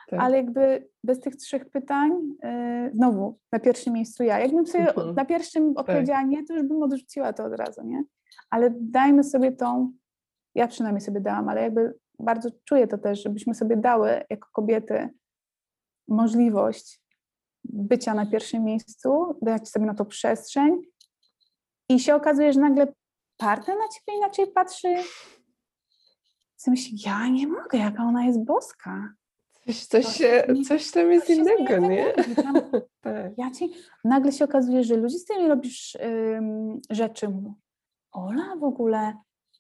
[0.10, 0.20] tak.
[0.20, 2.12] ale jakby bez tych trzech pytań
[2.44, 4.40] yy, znowu na pierwszym miejscu ja.
[4.40, 5.16] Jakbym sobie mhm.
[5.16, 5.82] na pierwszym tak.
[5.82, 8.04] odpowiedziała nie, to już bym odrzuciła to od razu, nie?
[8.50, 9.94] Ale dajmy sobie tą,
[10.56, 15.10] ja przynajmniej sobie dałam, ale jakby bardzo czuję to też, żebyśmy sobie dały jako kobiety
[16.08, 17.02] możliwość
[17.64, 20.82] bycia na pierwszym miejscu, dać sobie na to przestrzeń
[21.90, 22.88] i się okazuje, że nagle
[23.38, 24.96] partner na ciebie inaczej patrzy.
[26.68, 29.14] Myśli, ja nie mogę, jaka ona jest boska.
[29.66, 32.14] Coś, coś, się, coś tam jest coś innego, nie?
[32.36, 32.56] Tam,
[33.02, 33.38] tak.
[33.38, 37.28] ja ci, nagle się okazuje, że ludzie z tymi robisz ym, rzeczy.
[38.12, 39.14] Ola, w ogóle,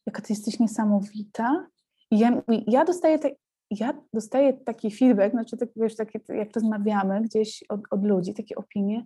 [0.05, 1.67] jaka ty jesteś niesamowita.
[2.11, 3.31] I ja, ja dostaję, te,
[3.71, 8.55] ja dostaję taki feedback, znaczy tak, wiesz, takie, jak rozmawiamy gdzieś od, od ludzi, takie
[8.55, 9.03] opinie,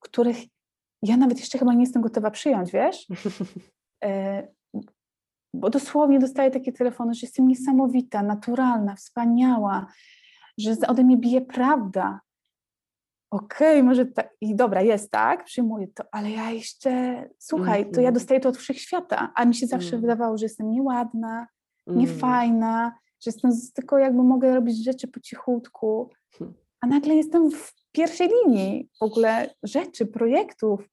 [0.00, 0.36] których
[1.02, 3.06] ja nawet jeszcze chyba nie jestem gotowa przyjąć, wiesz?
[5.54, 9.86] Bo dosłownie dostaję takie telefony, że jestem niesamowita, naturalna, wspaniała,
[10.58, 12.20] że ode mnie bije prawda.
[13.30, 18.00] Okej, okay, może tak, i dobra, jest tak, przyjmuję to, ale ja jeszcze, słuchaj, to
[18.00, 18.14] ja mhm.
[18.14, 20.00] dostaję to od wszechświata, a mi się zawsze mm.
[20.00, 21.46] wydawało, że jestem nieładna,
[21.86, 22.00] mm.
[22.00, 26.54] niefajna, że jestem tylko jakby mogę robić rzeczy po cichutku, hmm.
[26.80, 30.88] a nagle jestem w pierwszej linii w ogóle rzeczy, projektów,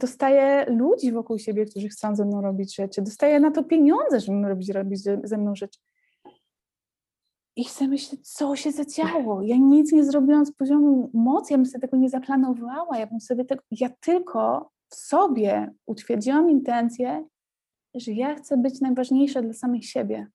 [0.00, 4.48] dostaję ludzi wokół siebie, którzy chcą ze mną robić rzeczy, dostaję na to pieniądze, żeby
[4.48, 5.80] robić, robić ze mną rzeczy.
[7.56, 9.42] I chcę myśleć, co się zadziało.
[9.42, 13.20] Ja nic nie zrobiłam z poziomu mocy, ja bym sobie tego nie zaplanowała, ja bym
[13.20, 17.24] sobie tego, ja tylko w sobie utwierdziłam intencję,
[17.94, 20.26] że ja chcę być najważniejsza dla samych siebie.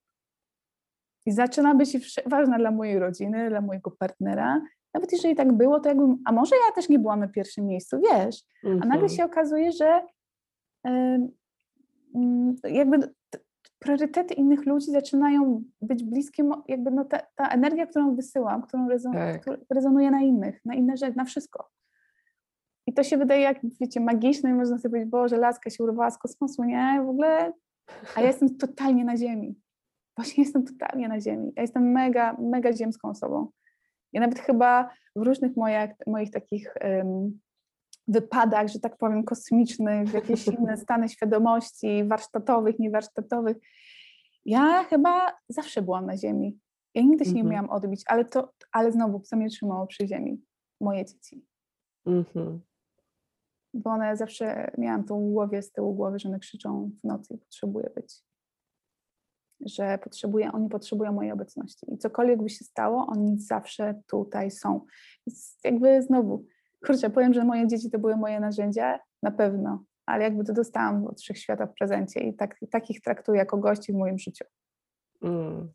[1.26, 4.62] I zaczyna być ważna dla mojej rodziny, dla mojego partnera.
[4.94, 7.98] Nawet jeżeli tak było, to jakbym, a może ja też nie byłam na pierwszym miejscu,
[8.00, 8.44] wiesz?
[8.64, 9.10] A nagle mhm.
[9.10, 10.02] się okazuje, że
[10.88, 10.92] y,
[12.64, 13.14] jakby
[13.80, 19.14] priorytety innych ludzi zaczynają być bliskie, jakby no ta, ta energia, którą wysyłam, którą rezon,
[19.14, 19.46] tak.
[19.70, 21.70] rezonuje na innych, na inne rzeczy, na wszystko.
[22.88, 26.12] I to się wydaje jak, wiecie, magiczne i można sobie powiedzieć, Boże, laska się urwała
[26.12, 27.02] z kosmosu, nie?
[27.06, 27.54] W ogóle,
[28.16, 29.56] a ja jestem totalnie na ziemi.
[30.18, 31.54] Właśnie jestem totalnie na ziemi.
[31.56, 33.48] Ja jestem mega, mega ziemską osobą.
[34.14, 37.40] Ja nawet chyba w różnych moich, moich takich um,
[38.08, 43.58] wypadach, że tak powiem, kosmicznych, w jakieś inne stany świadomości, warsztatowych, niewarsztatowych,
[44.46, 46.60] ja chyba zawsze byłam na ziemi.
[46.96, 47.36] Ja nigdy się mm -hmm.
[47.36, 47.66] nie mhm.
[47.66, 50.42] miałam odbić, ale to, ale znowu, co mnie trzymało przy ziemi?
[50.82, 51.46] Moje dzieci.
[52.06, 52.60] Mm -hmm.
[53.74, 57.38] Bo one zawsze miałam tą głowie z tyłu głowy, że one krzyczą w nocy i
[57.38, 58.29] potrzebuję być
[59.66, 61.94] że potrzebuję, oni potrzebują mojej obecności.
[61.94, 64.86] I cokolwiek by się stało, oni zawsze tutaj są.
[65.28, 66.46] Więc jakby znowu,
[66.86, 71.08] kurczę, powiem, że moje dzieci to były moje narzędzia, na pewno, ale jakby to dostałam
[71.08, 74.46] od wszechświata w prezencie i tak, takich traktuję jako gości w moim życiu.
[75.22, 75.74] Mm.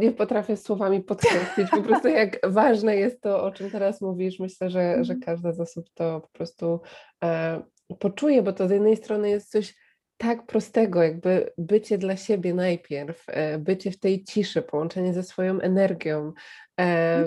[0.00, 4.38] Nie potrafię słowami podkreślić po prostu jak ważne jest to, o czym teraz mówisz.
[4.38, 5.20] Myślę, że, że mhm.
[5.20, 6.80] każda z osób to po prostu
[7.24, 7.62] e,
[7.98, 9.74] poczuje, bo to z jednej strony jest coś
[10.16, 15.60] tak prostego, jakby bycie dla siebie najpierw, e, bycie w tej ciszy, połączenie ze swoją
[15.60, 16.32] energią.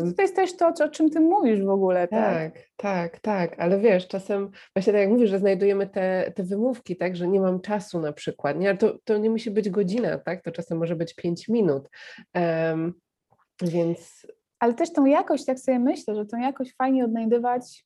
[0.04, 2.54] No to jest też to, o czym ty mówisz w ogóle, tak?
[2.54, 6.97] Tak, tak, tak, ale wiesz, czasem właśnie tak jak mówisz, że znajdujemy te, te wymówki,
[6.97, 8.69] tak, że nie mam czasu na przykład, nie?
[8.69, 11.89] Ale to, to nie musi być godzina, tak, to czasem może być pięć minut,
[12.36, 12.93] um,
[13.62, 14.28] więc...
[14.60, 17.86] Ale też tą jakość, jak sobie myślę, że tą jakość fajnie odnajdywać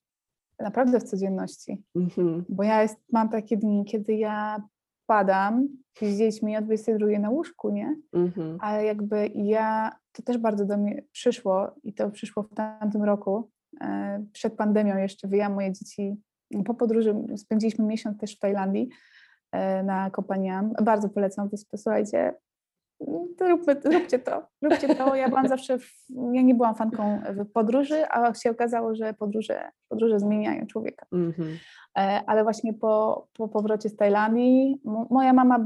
[0.60, 2.44] naprawdę w codzienności, mm -hmm.
[2.50, 4.64] bo ja jest, mam takie dni, kiedy ja
[5.06, 5.68] padam
[6.02, 7.96] z dziećmi o 22 na łóżku, nie?
[8.14, 8.58] Mhm.
[8.62, 13.50] Ale jakby ja, to też bardzo do mnie przyszło i to przyszło w tamtym roku,
[13.82, 16.18] e, przed pandemią jeszcze wyjęłam moje dzieci
[16.66, 18.90] po podróży, spędziliśmy miesiąc też w Tajlandii
[19.52, 20.74] e, na Kopaniam.
[20.84, 22.34] Bardzo polecam wyspę, słuchajcie,
[23.40, 25.16] róbmy, róbcie to, róbcie to.
[25.16, 27.22] Ja byłam zawsze, w, ja nie byłam fanką
[27.54, 31.06] podróży, a się okazało, że podróże, podróże zmieniają człowieka.
[31.14, 31.58] Mm-hmm.
[32.28, 35.66] Ale właśnie po, po powrocie z Tajlandii moja mama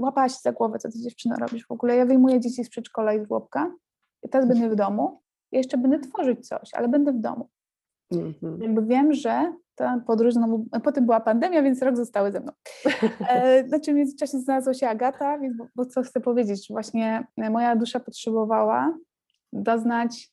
[0.00, 1.96] łapała się za głowę, co ty dziewczyna robisz w ogóle.
[1.96, 3.74] Ja wyjmuję dzieci z przedszkola i z żłobka
[4.22, 7.48] i teraz będę w domu jeszcze będę tworzyć coś, ale będę w domu.
[8.12, 8.62] Mm-hmm.
[8.62, 12.52] Jakby wiem, że ta podróż, no, potem była pandemia, więc rok zostały ze mną.
[13.28, 17.76] E, znaczy w międzyczasie znalazła się Agata, więc, bo, bo co chcę powiedzieć, właśnie moja
[17.76, 18.98] dusza potrzebowała
[19.52, 20.30] doznać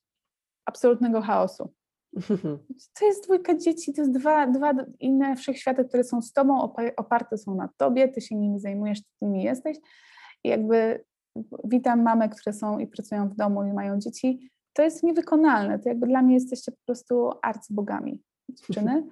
[0.65, 1.73] absolutnego chaosu.
[2.99, 7.37] To jest dwójka dzieci, to jest dwa, dwa inne wszechświaty, które są z tobą, oparte
[7.37, 9.77] są na tobie, ty się nimi zajmujesz, ty nimi jesteś.
[10.43, 11.03] I jakby
[11.63, 14.51] witam mamy, które są i pracują w domu i mają dzieci.
[14.73, 15.79] To jest niewykonalne.
[15.79, 19.03] To jakby dla mnie jesteście po prostu arcybogami dziewczyny.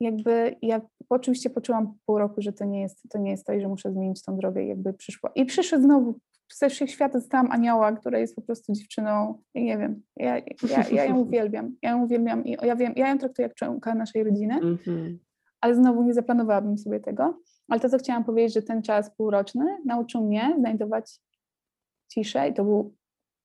[0.00, 3.60] Jakby ja oczywiście poczułam pół roku, że to nie jest to, nie jest to i
[3.60, 5.30] że muszę zmienić tą drogę i jakby przyszło.
[5.34, 6.14] I przyszły znowu
[6.54, 11.18] ze wszechświata dostałam anioła, która jest po prostu dziewczyną, nie wiem, ja, ja, ja ją
[11.26, 15.16] uwielbiam, ja ją uwielbiam i ja wiem, ja ją traktuję jak członka naszej rodziny, mm-hmm.
[15.60, 17.38] ale znowu nie zaplanowałabym sobie tego,
[17.68, 21.20] ale to, co chciałam powiedzieć, że ten czas półroczny nauczył mnie znajdować
[22.08, 22.94] ciszę i to był,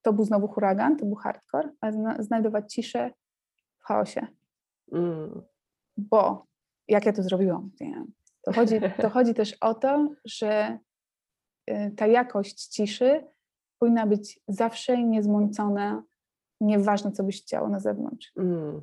[0.02, 3.10] to był znowu huragan, to był hardcore, ale zna, znajdować ciszę
[3.78, 4.26] w chaosie.
[4.92, 5.42] Mm.
[5.96, 6.46] Bo
[6.88, 7.70] jak ja to zrobiłam?
[7.80, 8.04] Nie.
[8.42, 10.78] To, chodzi, to chodzi też o to, że
[11.70, 13.24] y, ta jakość ciszy
[13.78, 16.02] powinna być zawsze niezmącona,
[16.60, 18.32] nieważne, co byś chciało na zewnątrz.
[18.36, 18.82] Mm.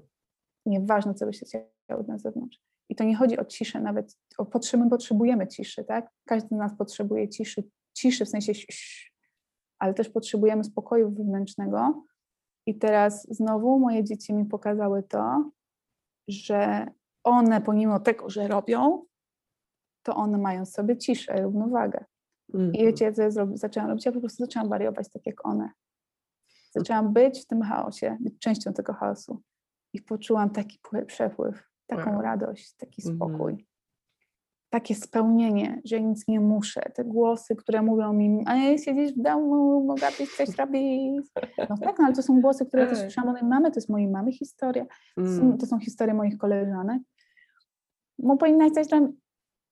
[0.65, 2.59] Nieważne, co byś chciało na zewnątrz.
[2.89, 6.09] I to nie chodzi o ciszę, nawet o potrzeby, potrzebujemy ciszy, tak?
[6.25, 7.63] Każdy z nas potrzebuje ciszy,
[7.93, 8.53] ciszy w sensie,
[9.79, 12.03] ale też potrzebujemy spokoju wewnętrznego.
[12.65, 15.51] I teraz znowu moje dzieci mi pokazały to,
[16.27, 16.87] że
[17.23, 19.05] one, pomimo tego, że robią,
[20.03, 22.05] to one mają sobie ciszę, równowagę.
[22.53, 22.65] Mm.
[22.65, 22.85] I mhm.
[22.85, 24.05] wiecie, co ja zaczęłam robić?
[24.05, 25.69] Ja po prostu zaczęłam wariować tak jak one.
[26.71, 29.41] Zaczęłam być w tym chaosie, być częścią tego chaosu.
[29.93, 32.21] I poczułam taki przepływ, taką wow.
[32.21, 33.51] radość, taki spokój.
[33.51, 33.65] Mm.
[34.69, 36.81] Takie spełnienie, że nic nie muszę.
[36.95, 41.25] Te głosy, które mówią mi, a siedzisz w domu, mogłabyś coś robić.
[41.69, 43.89] No tak, no, ale to są głosy, które też słyszałam od mojej mamy, to jest
[43.89, 44.85] mojej mamy historia,
[45.15, 45.57] to są, mm.
[45.57, 47.01] to są historie moich koleżanek.
[48.19, 49.13] Bo powinnaś coś tam,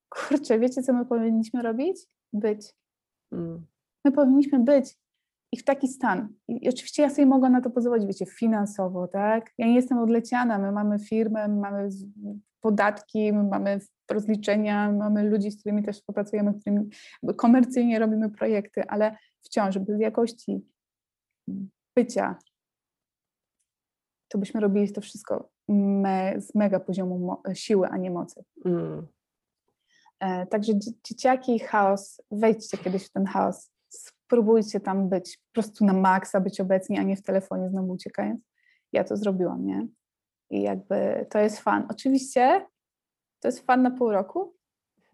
[0.10, 1.98] kurczę, wiecie co my powinniśmy robić?
[2.34, 2.74] Być.
[3.32, 3.66] Mm.
[4.06, 5.03] My powinniśmy być
[5.54, 6.34] i w taki stan.
[6.48, 9.52] I oczywiście ja sobie mogę na to pozwolić, wiecie, finansowo, tak?
[9.58, 11.90] Ja nie jestem odleciana, my mamy firmę, mamy
[12.62, 13.80] podatki, my mamy
[14.12, 16.90] rozliczenia, mamy ludzi, z którymi też współpracujemy, z którymi
[17.36, 20.66] komercyjnie robimy projekty, ale wciąż bez jakości
[21.96, 22.36] bycia,
[24.28, 28.44] to byśmy robili to wszystko me, z mega poziomu siły, a nie mocy.
[28.66, 29.08] Mm.
[30.20, 30.74] E, także
[31.04, 33.73] dzieciaki, chaos, wejdźcie kiedyś w ten chaos,
[34.34, 38.42] spróbujcie tam być, po prostu na maksa być obecni, a nie w telefonie znowu uciekając.
[38.92, 39.88] Ja to zrobiłam, nie?
[40.50, 41.86] I jakby to jest fan.
[41.90, 42.66] Oczywiście
[43.40, 44.54] to jest fan na pół roku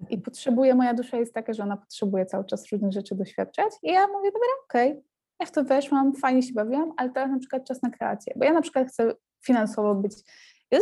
[0.09, 3.91] i potrzebuje, moja dusza jest taka, że ona potrzebuje cały czas różnych rzeczy doświadczać i
[3.91, 5.03] ja mówię, dobra, okej, okay,
[5.39, 8.45] ja w to weszłam, fajnie się bawiłam, ale teraz na przykład czas na kreację, bo
[8.45, 9.13] ja na przykład chcę
[9.45, 10.13] finansowo być,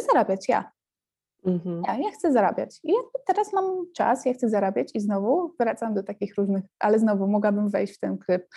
[0.07, 0.71] zarabiać ja.
[1.47, 1.81] Mhm.
[1.87, 2.79] Ja, ja chcę zarabiać.
[2.83, 2.93] I
[3.25, 7.69] teraz mam czas, ja chcę zarabiać i znowu wracam do takich różnych, ale znowu mogłabym
[7.69, 8.47] wejść w ten tryb.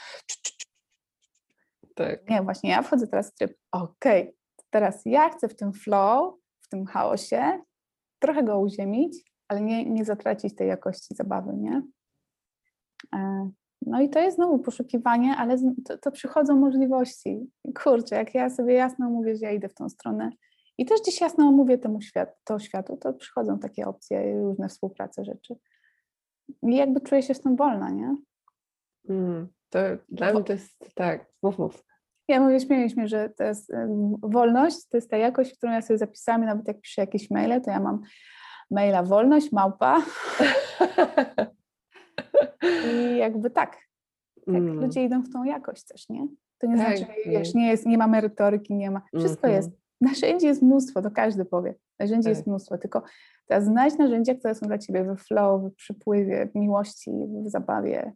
[1.95, 2.30] Tak.
[2.30, 4.34] Nie, właśnie ja wchodzę teraz w tryb, okej, okay,
[4.70, 7.61] teraz ja chcę w tym flow, w tym chaosie,
[8.18, 11.82] trochę go uziemić, ale nie, nie zatracić tej jakości zabawy, nie?
[13.14, 13.51] E,
[13.86, 17.51] no i to jest znowu poszukiwanie, ale to, to przychodzą możliwości.
[17.82, 20.30] Kurczę, jak ja sobie jasno mówię, że ja idę w tą stronę
[20.80, 24.68] i też dziś jasno mówię temu świat, to światu, to przychodzą takie opcje i różne
[24.68, 25.56] współprace rzeczy.
[26.62, 28.16] I jakby czuję się z tym wolna, nie?
[29.08, 29.78] Mm, to
[30.08, 31.84] dla mnie to jest tak, mów, mów.
[32.28, 33.72] Ja mówię, śmieję że to jest
[34.22, 37.70] wolność, to jest ta jakość, którą ja sobie zapisałam, nawet jak piszę jakieś maile, to
[37.70, 38.00] ja mam
[38.70, 40.02] maila wolność, małpa.
[42.92, 43.76] I jakby tak,
[44.46, 44.80] tak mm.
[44.80, 46.28] ludzie idą w tą jakość też, nie?
[46.58, 49.64] To nie tak, znaczy, wiesz, nie, jest, nie ma merytoryki, nie ma, wszystko mm -hmm.
[49.64, 49.79] jest.
[50.01, 51.74] Narzędzi jest mnóstwo, to każdy powie.
[51.98, 52.36] Narzędzi tak.
[52.36, 53.03] jest mnóstwo, tylko
[53.46, 57.11] teraz znajdź narzędzia, które są dla Ciebie we flow, w przypływie, w miłości,
[57.46, 58.12] w zabawie,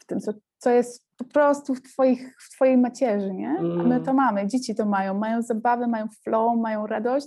[0.00, 3.48] w tym, co, co jest po prostu w, twoich, w Twojej macierzy, nie?
[3.58, 4.04] A my mm.
[4.04, 7.26] to mamy, dzieci to mają, mają zabawę, mają flow, mają radość.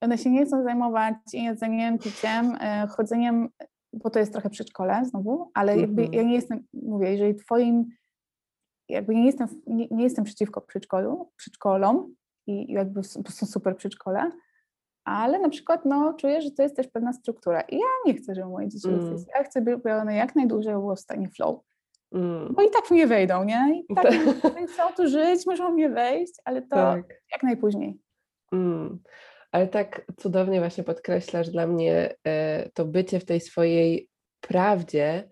[0.00, 3.48] One się nie chcą zajmować jedzeniem, piciem, e, chodzeniem
[4.02, 6.16] bo to jest trochę przedszkole znowu, ale jakby mm -hmm.
[6.16, 7.84] ja nie jestem, mówię, jeżeli twoim,
[8.88, 12.14] jakby nie jestem, nie, nie jestem przeciwko przedszkolu, przedszkolom
[12.46, 14.30] i jakby są super przedszkole,
[15.04, 18.34] ale na przykład no, czuję, że to jest też pewna struktura i ja nie chcę,
[18.34, 19.16] żeby moje dzieci mm.
[19.36, 21.60] ja chcę, by one jak najdłużej było w stanie flow.
[22.12, 22.54] Mm.
[22.54, 23.82] Bo i tak w nie wejdą, nie?
[23.88, 24.14] I tak
[24.72, 27.04] chcą tu żyć, muszą mnie wejść, ale to tak.
[27.32, 27.98] jak najpóźniej.
[28.52, 28.98] Mm
[29.54, 34.08] ale tak cudownie właśnie podkreślasz dla mnie e, to bycie w tej swojej
[34.40, 35.28] prawdzie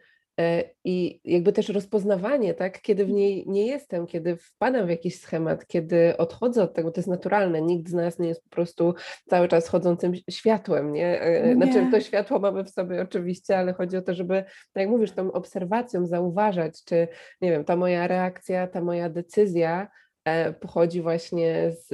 [0.85, 5.67] i jakby też rozpoznawanie, tak, kiedy w niej nie jestem, kiedy wpadam w jakiś schemat,
[5.67, 8.95] kiedy odchodzę od tego, to jest naturalne, nikt z nas nie jest po prostu
[9.29, 11.21] cały czas chodzącym światłem, nie?
[11.21, 11.73] E, znaczy, nie.
[11.73, 15.13] Znaczy to światło mamy w sobie oczywiście, ale chodzi o to, żeby, tak jak mówisz,
[15.13, 17.09] tą obserwacją zauważać, czy
[17.41, 19.89] nie wiem, ta moja reakcja, ta moja decyzja
[20.25, 21.89] E, pochodzi właśnie z,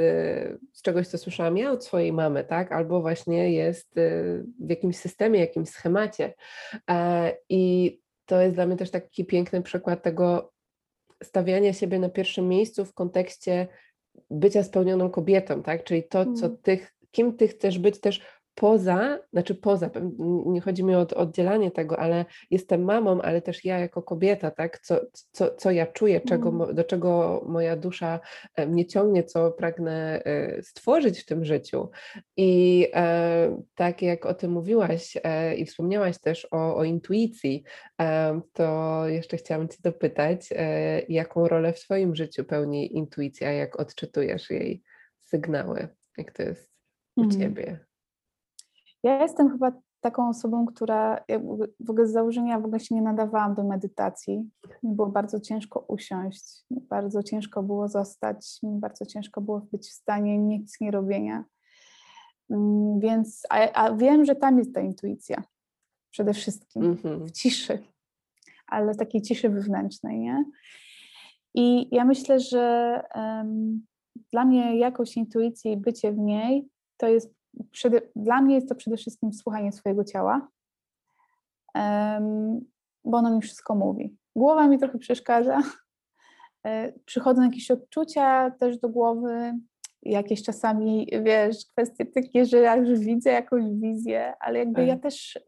[0.73, 2.73] z czegoś, co słyszałam ja od swojej mamy, tak?
[2.73, 4.11] Albo właśnie jest e,
[4.61, 6.35] w jakimś systemie, jakimś schemacie.
[6.91, 10.53] E, I to jest dla mnie też taki piękny przykład tego
[11.23, 13.69] stawiania siebie na pierwszym miejscu w kontekście
[14.31, 15.85] bycia spełnioną kobietą, tak?
[15.85, 16.57] Czyli to, co mhm.
[16.63, 16.79] ty,
[17.11, 18.21] kim ty chcesz być też
[18.59, 19.91] poza, znaczy poza,
[20.47, 24.79] nie chodzi mi o oddzielanie tego, ale jestem mamą, ale też ja jako kobieta, tak,
[24.79, 25.01] co,
[25.33, 26.75] co, co ja czuję, czego, mm.
[26.75, 28.21] do czego moja dusza
[28.55, 31.91] e, mnie ciągnie, co pragnę e, stworzyć w tym życiu.
[32.37, 35.17] I e, tak jak o tym mówiłaś
[35.57, 37.65] i wspomniałaś też o, o intuicji,
[38.53, 40.49] to jeszcze chciałam Cię dopytać,
[41.09, 44.83] jaką rolę w swoim życiu pełni intuicja, jak odczytujesz jej
[45.21, 45.89] sygnały,
[46.19, 46.73] jak to jest
[47.17, 47.41] u mm.
[47.41, 47.88] Ciebie?
[49.03, 51.25] Ja jestem chyba taką osobą, która
[51.81, 54.51] w ogóle z założenia w ogóle się nie nadawałam do medytacji.
[54.83, 60.39] Mi było bardzo ciężko usiąść, bardzo ciężko było zostać, bardzo ciężko było być w stanie
[60.39, 61.45] nic nie robienia.
[62.51, 65.43] Mm, więc, a, a wiem, że tam jest ta intuicja
[66.11, 67.25] przede wszystkim, mm -hmm.
[67.25, 67.79] w ciszy,
[68.67, 70.45] ale takiej ciszy wewnętrznej, nie?
[71.55, 73.87] I ja myślę, że um,
[74.33, 77.38] dla mnie jakość intuicji i bycie w niej to jest
[77.71, 80.49] przede, dla mnie jest to przede wszystkim słuchanie swojego ciała,
[83.05, 84.17] bo ono mi wszystko mówi.
[84.37, 85.63] Głowa mi trochę przeszkadza.
[86.67, 89.59] E, przychodzą jakieś odczucia też do głowy,
[90.03, 95.03] jakieś czasami, wiesz, kwestie takie, że ja już widzę jakąś wizję, ale jakby ja tak.
[95.03, 95.39] też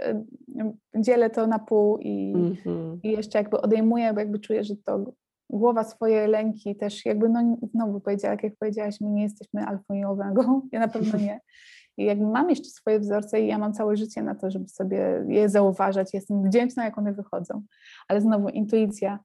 [0.97, 2.99] dzielę to na pół i, mm -hmm.
[3.03, 5.13] i jeszcze jakby odejmuję, bo jakby czuję, że to
[5.51, 10.05] głowa swoje lęki też jakby, no znowu powiedziała, jak powiedziałaś, my nie jesteśmy alfą i
[10.05, 11.41] omegą, ja na pewno nie.
[11.97, 15.25] I jakby mam jeszcze swoje wzorce i ja mam całe życie na to, żeby sobie
[15.29, 16.15] je zauważać.
[16.15, 17.63] Jestem wdzięczna, jak one wychodzą.
[18.09, 19.19] Ale znowu intuicja.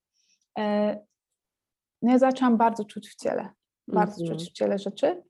[0.60, 0.96] E,
[2.02, 3.50] no ja zaczęłam bardzo czuć w ciele.
[3.88, 4.40] Bardzo mm -hmm.
[4.40, 5.24] czuć w ciele rzeczy.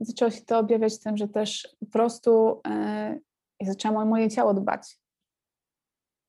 [0.00, 2.60] Zaczęło się to objawiać tym, że też po prostu
[3.60, 4.98] ja zaczęłam o moje ciało dbać.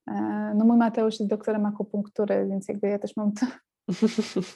[0.08, 0.14] E,
[0.56, 3.46] no mój Mateusz jest doktorem akupunktury, więc jakby ja też mam to,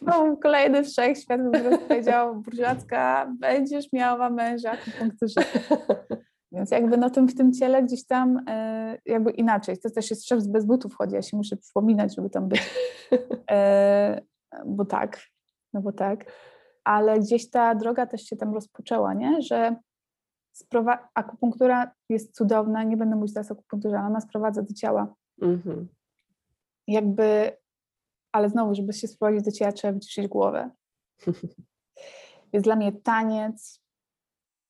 [0.01, 5.41] no, kolejny wszechświat po prostu powiedział, burżacka, będziesz miała męża akupunkturze.
[6.51, 9.77] Więc jakby no tym, w tym ciele gdzieś tam e, jakby inaczej.
[9.77, 12.61] To też jest szef bez butów chodzi, ja się muszę przypominać, żeby tam być.
[13.51, 14.21] E,
[14.65, 15.21] bo tak,
[15.73, 16.31] no bo tak.
[16.83, 19.41] Ale gdzieś ta droga też się tam rozpoczęła, nie?
[19.41, 19.75] Że
[20.53, 25.13] sprowa- akupunktura jest cudowna, nie będę mówić teraz o akupunkturze, ale ona sprowadza do ciała.
[25.41, 25.85] Mm-hmm.
[26.87, 27.57] Jakby
[28.31, 30.69] ale znowu, żeby się sprowadzić do ciała, trzeba wyciszyć głowę.
[32.53, 33.81] Jest dla mnie taniec.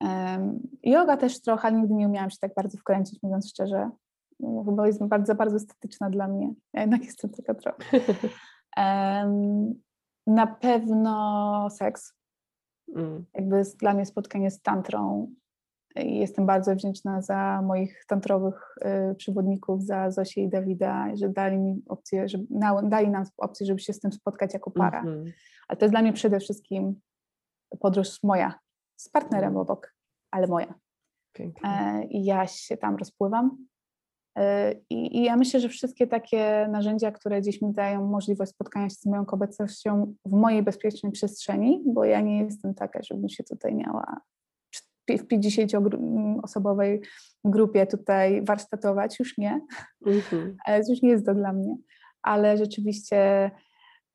[0.01, 3.89] Um, yoga też trochę, nigdy nie umiałam się tak bardzo wkręcić, mówiąc szczerze.
[4.65, 6.53] Chyba jest bardzo, bardzo estetyczna dla mnie.
[6.73, 7.83] Ja jednak jestem taka trochę.
[8.77, 9.81] Um,
[10.27, 12.13] na pewno seks.
[12.95, 13.25] Mm.
[13.33, 15.33] Jakby dla mnie spotkanie z tantrą
[15.95, 18.75] Jestem bardzo wdzięczna za moich tantrowych
[19.11, 22.37] y, przewodników, za Zosię i Dawida, że dali mi opcję, że
[22.83, 25.03] dali nam opcję, żeby się z tym spotkać jako para.
[25.03, 25.31] -hmm.
[25.67, 27.01] Ale to jest dla mnie przede wszystkim
[27.79, 28.59] podróż moja,
[28.95, 29.61] z partnerem mm.
[29.61, 29.93] obok,
[30.31, 30.73] ale moja.
[31.63, 33.57] E, I ja się tam rozpływam.
[34.37, 38.89] E, I, I, ja myślę, że wszystkie takie narzędzia, które gdzieś mi dają możliwość spotkania
[38.89, 43.43] się z moją kobiecością w mojej bezpiecznej przestrzeni, bo ja nie jestem taka, żebym się
[43.43, 44.21] tutaj miała
[45.17, 46.99] w 50-osobowej
[47.43, 49.61] grupie tutaj warsztatować, już nie.
[50.05, 50.57] Mhm.
[50.89, 51.75] Już nie jest to dla mnie,
[52.21, 53.51] ale rzeczywiście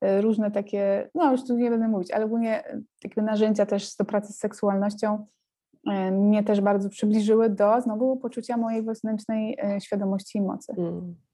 [0.01, 3.97] e, różne takie, no już tu nie będę mówić, ale ogólnie e, takie narzędzia też
[3.97, 5.27] do pracy z seksualnością
[5.87, 10.73] e, mnie też bardzo przybliżyły do znowu poczucia mojej wewnętrznej świadomości i mocy.
[10.79, 11.26] Mm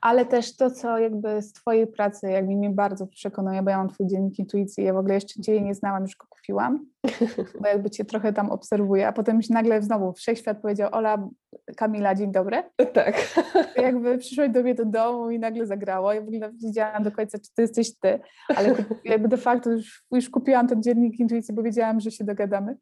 [0.00, 3.88] ale też to, co jakby z Twojej pracy jakby mnie bardzo przekonuje, bo ja mam
[3.88, 6.86] Twój dziennik intuicji, ja w ogóle jeszcze Cię nie znałam, już go kupiłam,
[7.60, 11.28] bo jakby Cię trochę tam obserwuję, a potem się nagle znowu wszechświat powiedział, Ola,
[11.76, 12.62] Kamila, dzień dobry.
[12.92, 13.34] Tak.
[13.76, 17.38] Jakby przyszłaś do mnie do domu i nagle zagrało, ja w ogóle wiedziałam do końca,
[17.38, 18.20] czy to jesteś Ty,
[18.56, 22.76] ale jakby de facto już, już kupiłam ten dziennik intuicji, bo wiedziałam, że się dogadamy.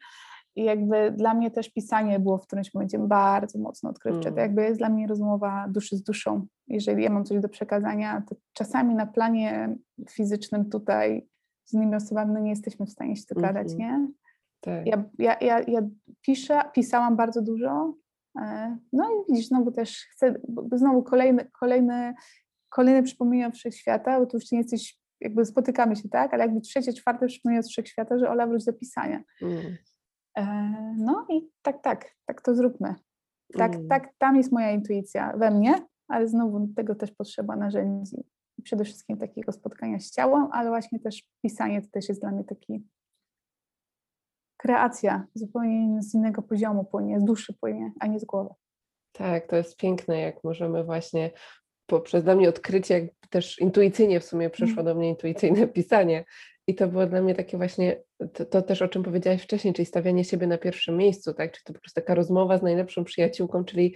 [0.59, 4.29] I jakby dla mnie też pisanie było w którymś momencie bardzo mocno odkrywcze.
[4.29, 4.35] Mm.
[4.35, 6.47] To jakby jest dla mnie rozmowa duszy z duszą.
[6.69, 9.77] Jeżeli ja mam coś do przekazania, to czasami na planie
[10.11, 11.29] fizycznym tutaj
[11.65, 13.81] z innymi osobami no nie jesteśmy w stanie się dogadać, mm -hmm.
[13.81, 14.13] nie?
[14.61, 14.87] Tak.
[14.87, 15.83] Ja, ja, ja, ja
[16.23, 17.95] piszę, pisałam bardzo dużo.
[18.41, 20.35] E, no i widzisz, znowu też chcę,
[20.73, 22.15] znowu kolejny, kolejny,
[22.69, 26.35] kolejne przypomnienie wszechświata, bo tu już nie jesteś, jakby spotykamy się, tak?
[26.35, 29.23] Ale jakby trzecie, czwarte przypomnienie z wszechświata, że Ola wróć do pisania.
[29.43, 29.77] Mm.
[30.39, 30.45] E,
[30.97, 32.95] no i tak, tak, tak to zróbmy.
[33.53, 33.89] Tak, mm.
[33.89, 38.17] tak, tam jest moja intuicja we mnie, ale znowu tego też potrzeba narzędzi.
[38.63, 42.45] Przede wszystkim takiego spotkania z ciałem, ale właśnie też pisanie to też jest dla mnie
[42.45, 42.87] taki
[44.57, 48.51] kreacja zupełnie z innego poziomu płynie, z duszy płynie, a nie z głowy.
[49.13, 51.31] Tak, to jest piękne, jak możemy właśnie
[51.87, 54.85] poprzez dla mnie odkrycie, jak też intuicyjnie w sumie przyszło mm.
[54.85, 56.25] do mnie intuicyjne pisanie,
[56.69, 58.03] I to było dla mnie takie właśnie,
[58.35, 61.53] to, to, też o czym powiedziałaś wcześniej, czyli stawianie siebie na pierwszym miejscu, tak?
[61.53, 63.95] Czy to po prostu taka rozmowa z najlepszą przyjaciółką, czyli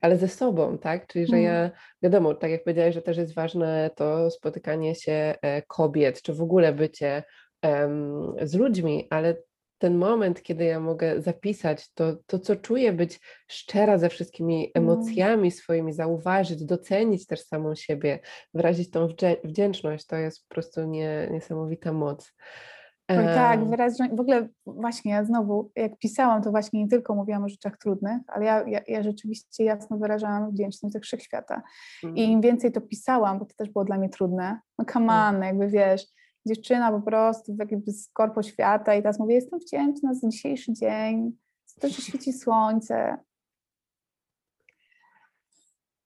[0.00, 1.06] ale ze sobą, tak?
[1.06, 1.70] Czyli, że ja, mm.
[2.02, 6.42] wiadomo, tak jak powiedziałaś, że też jest ważne to spotykanie się e, kobiet, czy w
[6.42, 7.22] ogóle bycie
[7.62, 9.36] um, z ludźmi, ale
[9.80, 14.90] ten moment, kiedy ja mogę zapisać to, to co czuję, być szczera ze wszystkimi mm.
[14.90, 18.18] emocjami swoimi, zauważyć, docenić też samą siebie,
[18.54, 19.08] wyrazić tą
[19.44, 22.32] wdzięczność, to jest po prostu nie, niesamowita moc.
[23.08, 27.44] Oj, tak, wyraźnie, w ogóle właśnie ja znowu, jak pisałam, to właśnie nie tylko mówiłam
[27.44, 31.62] o rzeczach trudnych, ale ja, ja, ja rzeczywiście jasno wyrażałam wdzięczność ze wszechświata.
[32.04, 32.16] Mm.
[32.16, 35.34] I im więcej to pisałam, bo to też było dla mnie trudne, no come on,
[35.34, 35.42] mm.
[35.42, 36.06] jakby wiesz,
[36.46, 41.32] dziewczyna po prostu jakby z korpo świata i teraz mówię, jestem wdzięczna za dzisiejszy dzień,
[41.66, 43.16] za to, że świeci słońce.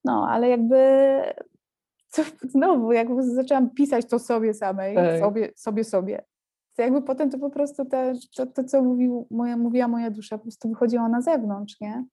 [0.04, 0.76] No, ale jakby
[2.08, 5.20] co, znowu, jakby zaczęłam pisać to sobie samej, tak.
[5.20, 6.24] sobie, sobie, sobie
[6.76, 10.38] to jakby potem to po prostu te, to, to, co mówił moja, mówiła moja dusza,
[10.38, 12.04] po prostu wychodziło na zewnątrz, nie?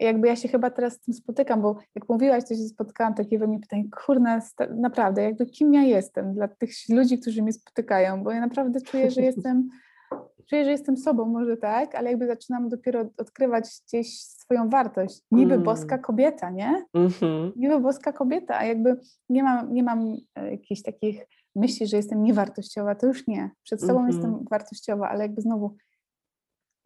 [0.00, 3.38] Jakby ja się chyba teraz z tym spotykam, bo jak mówiłaś, to się spotkałam takie
[3.38, 4.40] we mnie pytanie, kurna,
[4.76, 9.10] naprawdę, jakby kim ja jestem dla tych ludzi, którzy mnie spotykają, bo ja naprawdę czuję,
[9.10, 9.68] że jestem,
[10.50, 15.22] czuję, że jestem sobą, może tak, ale jakby zaczynam dopiero odkrywać gdzieś swoją wartość.
[15.30, 15.64] Niby mm.
[15.64, 16.84] boska kobieta, nie?
[16.94, 17.52] Mm -hmm.
[17.56, 21.26] Niby boska kobieta, a jakby nie mam, nie mam e, jakichś takich
[21.56, 23.50] myśli, że jestem niewartościowa, to już nie.
[23.62, 24.14] Przed sobą mm -hmm.
[24.14, 25.76] jestem wartościowa, ale jakby znowu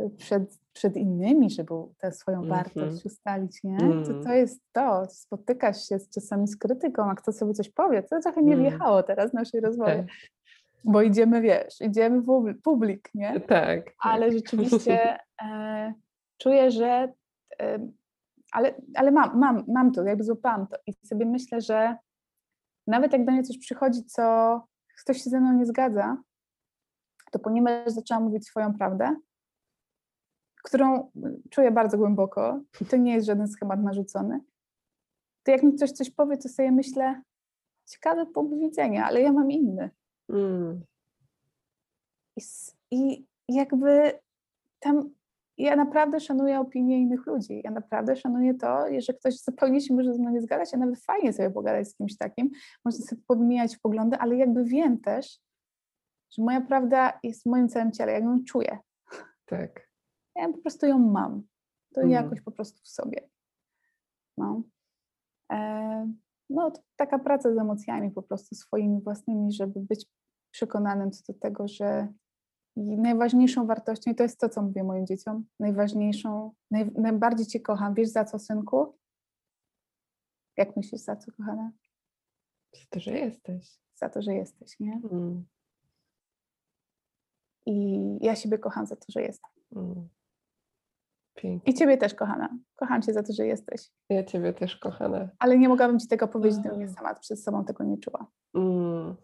[0.02, 3.78] y, przed, przed innymi, żeby tę swoją mm wartość ustalić, nie?
[3.78, 4.36] To, to mm.
[4.36, 5.06] jest to.
[5.08, 8.70] Spotykasz się z, czasami z krytyką, a kto sobie coś powie, to trochę nie mm.
[8.70, 9.96] wjechało teraz w naszej rozmowie.
[9.96, 10.06] Tak.
[10.84, 13.40] Bo idziemy, wiesz, idziemy w publik, nie?
[13.40, 13.46] Tak.
[13.46, 13.94] tak.
[13.98, 15.94] Ale rzeczywiście e,
[16.38, 17.12] czuję, że
[17.60, 17.88] e,
[18.52, 21.96] ale, ale mam, mam, mam to, jakby złapałam to i sobie myślę, że
[22.86, 24.22] nawet jak do mnie coś przychodzi, co
[25.02, 26.16] ktoś się ze mną nie zgadza,
[27.32, 29.16] to ponieważ zaczęłam mówić swoją prawdę,
[30.64, 31.10] którą
[31.50, 34.40] czuję bardzo głęboko, i to nie jest żaden schemat narzucony,
[35.42, 37.22] to jak mi ktoś coś powie, to sobie myślę,
[37.86, 39.90] ciekawy punkt widzenia, ale ja mam inny.
[40.28, 40.84] Mm.
[42.36, 42.42] I,
[42.90, 44.18] I jakby
[44.80, 45.10] tam
[45.58, 47.60] ja naprawdę szanuję opinię innych ludzi.
[47.64, 51.04] Ja naprawdę szanuję to, że ktoś zupełnie się może ze mną nie zgadzać, a nawet
[51.04, 52.50] fajnie sobie pogadać z kimś takim,
[52.84, 55.40] można sobie podmieniać poglądy, ale jakby wiem też,
[56.30, 58.78] że moja prawda jest w moim całym ciele, ja ją czuję.
[59.46, 59.83] Tak.
[60.36, 61.42] Ja po prostu ją mam.
[61.94, 62.12] To mm.
[62.12, 63.28] jakoś po prostu w sobie.
[64.38, 64.62] No.
[65.52, 66.12] E,
[66.50, 70.06] no, taka praca z emocjami po prostu swoimi własnymi, żeby być
[70.50, 72.08] przekonanym co do tego, że
[72.76, 77.60] i najważniejszą wartością, i to jest to, co mówię moim dzieciom, najważniejszą, naj, najbardziej Cię
[77.60, 77.94] kocham.
[77.94, 78.98] Wiesz za co, synku?
[80.56, 81.72] Jak myślisz, za co, kochana?
[82.72, 83.78] Za to, że jesteś.
[83.94, 85.00] Za to, że jesteś, nie?
[85.12, 85.44] Mm.
[87.66, 89.50] I ja siebie kocham za to, że jestem.
[89.76, 90.08] Mm.
[91.34, 91.72] Pięknie.
[91.72, 92.48] I Ciebie też, kochana.
[92.74, 93.90] Kocham Cię za to, że jesteś.
[94.08, 95.28] Ja Ciebie też, kochana.
[95.38, 98.26] Ale nie mogłabym Ci tego powiedzieć, gdybym ja sama przed sobą tego nie czuła.
[98.54, 99.14] Mm.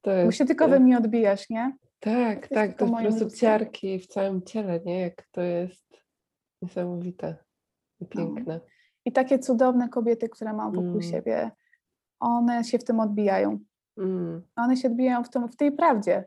[0.00, 0.28] To jest...
[0.28, 1.76] Bo się tylko we mnie odbijasz, nie?
[2.00, 5.00] Tak, tak, to po prostu ciarki w całym ciele, nie?
[5.00, 6.02] Jak to jest
[6.62, 7.36] niesamowite
[8.00, 8.08] i no.
[8.10, 8.54] piękne.
[8.54, 8.60] No.
[9.04, 11.02] I takie cudowne kobiety, które mam wokół mm.
[11.02, 11.50] siebie,
[12.20, 13.58] one się w tym odbijają.
[13.98, 14.42] Mm.
[14.56, 16.24] One się odbijają w, tym, w tej prawdzie,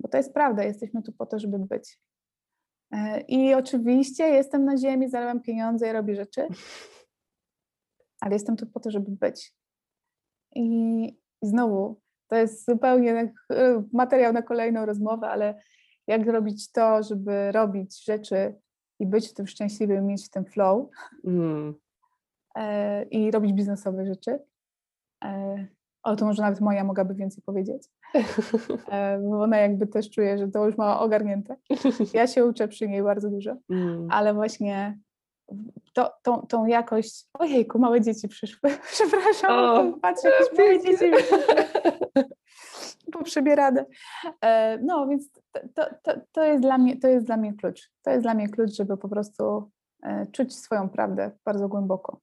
[0.00, 2.00] bo to jest prawda, jesteśmy tu po to, żeby być.
[2.92, 6.48] E, I oczywiście jestem na ziemi, zarabiam pieniądze i robię rzeczy,
[8.20, 9.54] ale jestem tu po to, żeby być.
[10.54, 13.32] I znowu to jest zupełnie
[13.92, 15.60] materiał na kolejną rozmowę, ale
[16.06, 18.54] jak zrobić to, żeby robić rzeczy
[18.98, 20.88] i być w tym szczęśliwym, mieć w tym flow
[21.24, 21.74] mm.
[22.56, 24.38] e, i robić biznesowe rzeczy.
[26.06, 27.82] O, to może nawet moja mogłaby więcej powiedzieć,
[28.92, 31.56] e, bo ona jakby też czuje, że to już ma ogarnięte.
[32.14, 34.08] Ja się uczę przy niej bardzo dużo, mm.
[34.10, 34.98] ale właśnie
[35.92, 41.10] to, tą, tą jakość, ojejku, małe dzieci przyszły, przepraszam, o, patrzę, jakieś małe dzieci
[43.12, 43.84] poprzebierane.
[44.40, 45.30] E, no, więc
[45.74, 47.90] to, to, to, jest dla mnie, to jest dla mnie klucz.
[48.02, 49.70] To jest dla mnie klucz, żeby po prostu
[50.02, 52.20] e, czuć swoją prawdę bardzo głęboko.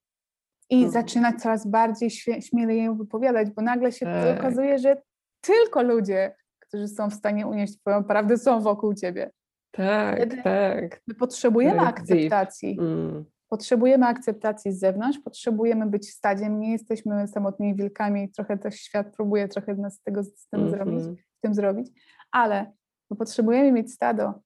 [0.70, 0.91] I hmm.
[0.91, 2.09] zaczynać coraz bardziej
[2.39, 4.39] śmielej ją wypowiadać, bo nagle się tak.
[4.39, 5.01] okazuje, że
[5.41, 9.32] tylko ludzie, którzy są w stanie unieść swoją prawdę, są wokół ciebie.
[9.72, 11.01] Tak, Wtedy tak.
[11.07, 12.78] My potrzebujemy akceptacji.
[12.80, 13.26] Mm.
[13.49, 19.16] Potrzebujemy akceptacji z zewnątrz, potrzebujemy być w stadzie, nie jesteśmy samotnymi wilkami, trochę też świat
[19.16, 20.76] próbuje trochę nas tego z tym, mm -hmm.
[20.76, 21.88] zrobić, tym zrobić,
[22.32, 22.72] ale
[23.11, 24.41] my potrzebujemy mieć stado,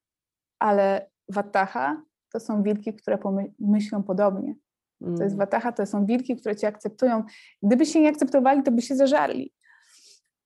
[0.60, 2.02] ale wataha
[2.32, 3.18] to są wilki, które
[3.60, 4.56] myślą podobnie.
[5.00, 5.38] To jest mm.
[5.38, 7.24] wataha, to są wilki, które cię akceptują.
[7.64, 9.54] Gdyby się nie akceptowali, to by się zażarli.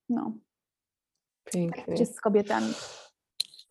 [0.09, 0.37] No.
[1.43, 1.97] Pięknie.
[1.97, 2.73] Czy z kobietami.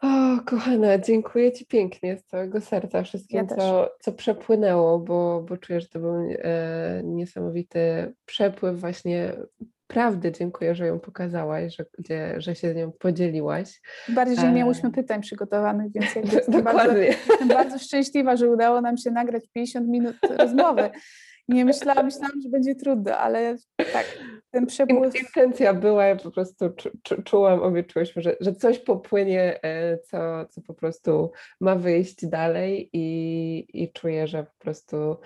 [0.03, 5.57] O, kochana, dziękuję Ci pięknie z całego serca wszystkim, Ja co, co przepłynęło, bo, bo
[5.57, 9.37] czuję, że to był e, niesamowity przepływ właśnie
[9.91, 10.33] prawdy.
[10.33, 13.81] Dziękuję, że ją pokazałaś, że, gdzie, że się z nią podzieliłaś.
[14.09, 16.95] Bardziej, że nie miałyśmy pytań przygotowanych, więc jakby jestem bardzo,
[17.49, 20.91] bardzo szczęśliwa, że udało nam się nagrać 50 minut rozmowy.
[21.49, 23.57] Nie myślałam, myślałam, że będzie trudno, ale
[23.93, 24.19] tak,
[24.51, 28.55] ten przepływ In- Intencja była, ja po prostu czu, czu, czułam, obie czułyśmy, że, że
[28.55, 34.59] coś popłynie, e, co, co po prostu ma wyjść dalej i, i czuję, że po
[34.59, 35.17] prostu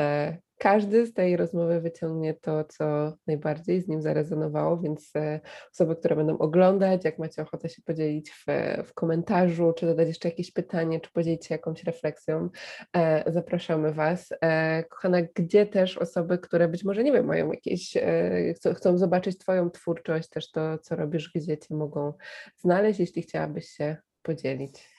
[0.00, 5.40] e, każdy z tej rozmowy wyciągnie to, co najbardziej z nim zarezonowało, więc e,
[5.72, 8.44] osoby, które będą oglądać, jak macie ochotę się podzielić w,
[8.86, 12.48] w komentarzu, czy zadać jeszcze jakieś pytanie, czy podzielić się jakąś refleksją,
[12.96, 14.28] e, zapraszamy Was.
[14.40, 18.98] E, kochana, gdzie też osoby, które być może, nie wiem, mają jakieś, e, chcą, chcą
[18.98, 22.12] zobaczyć Twoją twórczość, też to, co robisz, gdzie Cię mogą
[22.56, 24.93] znaleźć, jeśli chciałabyś się podzielić.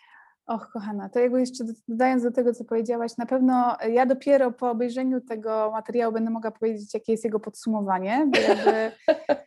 [0.47, 4.51] Och, kochana, to jakby jeszcze do- dodając do tego, co powiedziałaś, na pewno ja dopiero
[4.51, 8.91] po obejrzeniu tego materiału będę mogła powiedzieć, jakie jest jego podsumowanie, bo jakby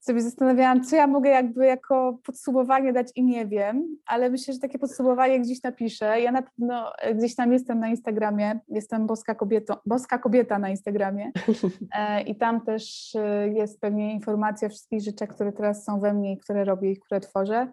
[0.00, 4.60] sobie zastanawiałam, co ja mogę jakby jako podsumowanie dać i nie wiem, ale myślę, że
[4.60, 6.20] takie podsumowanie gdzieś napiszę.
[6.20, 10.68] Ja na pewno e, gdzieś tam jestem na Instagramie, jestem boska, kobieto, boska kobieta na
[10.68, 11.30] Instagramie
[11.98, 16.14] e, i tam też e, jest pewnie informacja o wszystkich rzeczach, które teraz są we
[16.14, 17.72] mnie i które robię i które tworzę.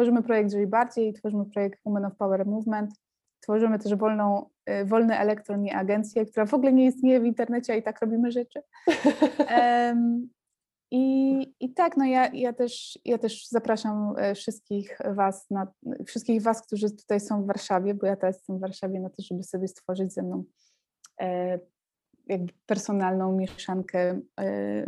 [0.00, 2.90] Tworzymy projekt Żyj Bardziej, tworzymy projekt Women of Power Movement,
[3.40, 7.72] tworzymy też wolną, y, wolny elektron i agencję, która w ogóle nie istnieje w internecie,
[7.72, 8.62] a i tak robimy rzeczy.
[9.48, 10.28] Em,
[10.90, 15.66] I, I tak, no ja, ja, też, ja też zapraszam e, wszystkich was, na,
[16.06, 19.22] wszystkich was, którzy tutaj są w Warszawie, bo ja teraz jestem w Warszawie, na to,
[19.22, 20.44] żeby sobie stworzyć ze mną
[21.20, 21.58] e,
[22.26, 24.86] jakby personalną mieszankę, e,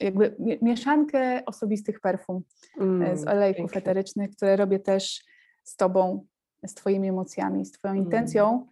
[0.00, 2.42] jakby mie- mieszankę osobistych perfum
[2.80, 3.78] e, z Mm, olejków pięknie.
[3.78, 5.24] eterycznych, które robię też
[5.64, 6.26] z Tobą,
[6.66, 8.04] z Twoimi emocjami, z Twoją Mm.
[8.04, 8.66] intencją,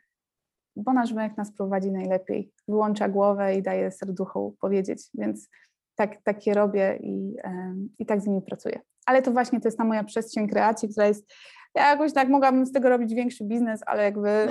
[0.76, 2.52] bo nasz węch nas prowadzi najlepiej.
[2.68, 5.48] Wyłącza głowę i daje serduchu powiedzieć, więc
[5.94, 8.80] tak, tak je robię i, em, i tak z nimi pracuję.
[9.06, 11.32] Ale to właśnie to jest ta moja przestrzeń kreacji, która jest,
[11.74, 14.48] ja jakoś tak mogłabym z tego robić większy biznes, ale jakby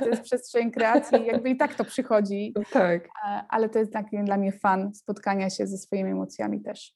[0.00, 3.04] to jest przestrzeń kreacji, jakby i tak to przychodzi, Tak.
[3.04, 6.94] e, ale to jest taki dla mnie fan spotkania się ze swoimi emocjami też.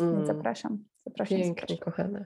[0.00, 0.26] Mm.
[0.26, 0.84] zapraszam.
[1.06, 1.38] Zapraszam.
[1.38, 1.84] Pięknie, zapraszam.
[1.84, 2.24] kochana.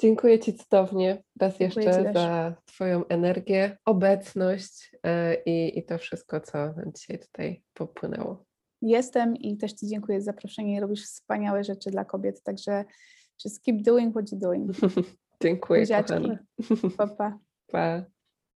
[0.00, 6.40] Dziękuję Ci cudownie raz Dziękuję jeszcze za Twoją energię, obecność e, i, i to wszystko,
[6.40, 8.44] co nam dzisiaj tutaj popłynęło.
[8.82, 10.80] jestem i też Ci dziękuję za zaproszenie.
[10.80, 12.84] Robisz wspaniałe rzeczy dla kobiet, także
[13.44, 14.70] just keep doing what you're doing.
[15.42, 16.14] Dziękuję, Buziaczki.
[16.14, 16.38] kochana.
[16.96, 17.38] Pa, pa.
[17.72, 18.04] Pa.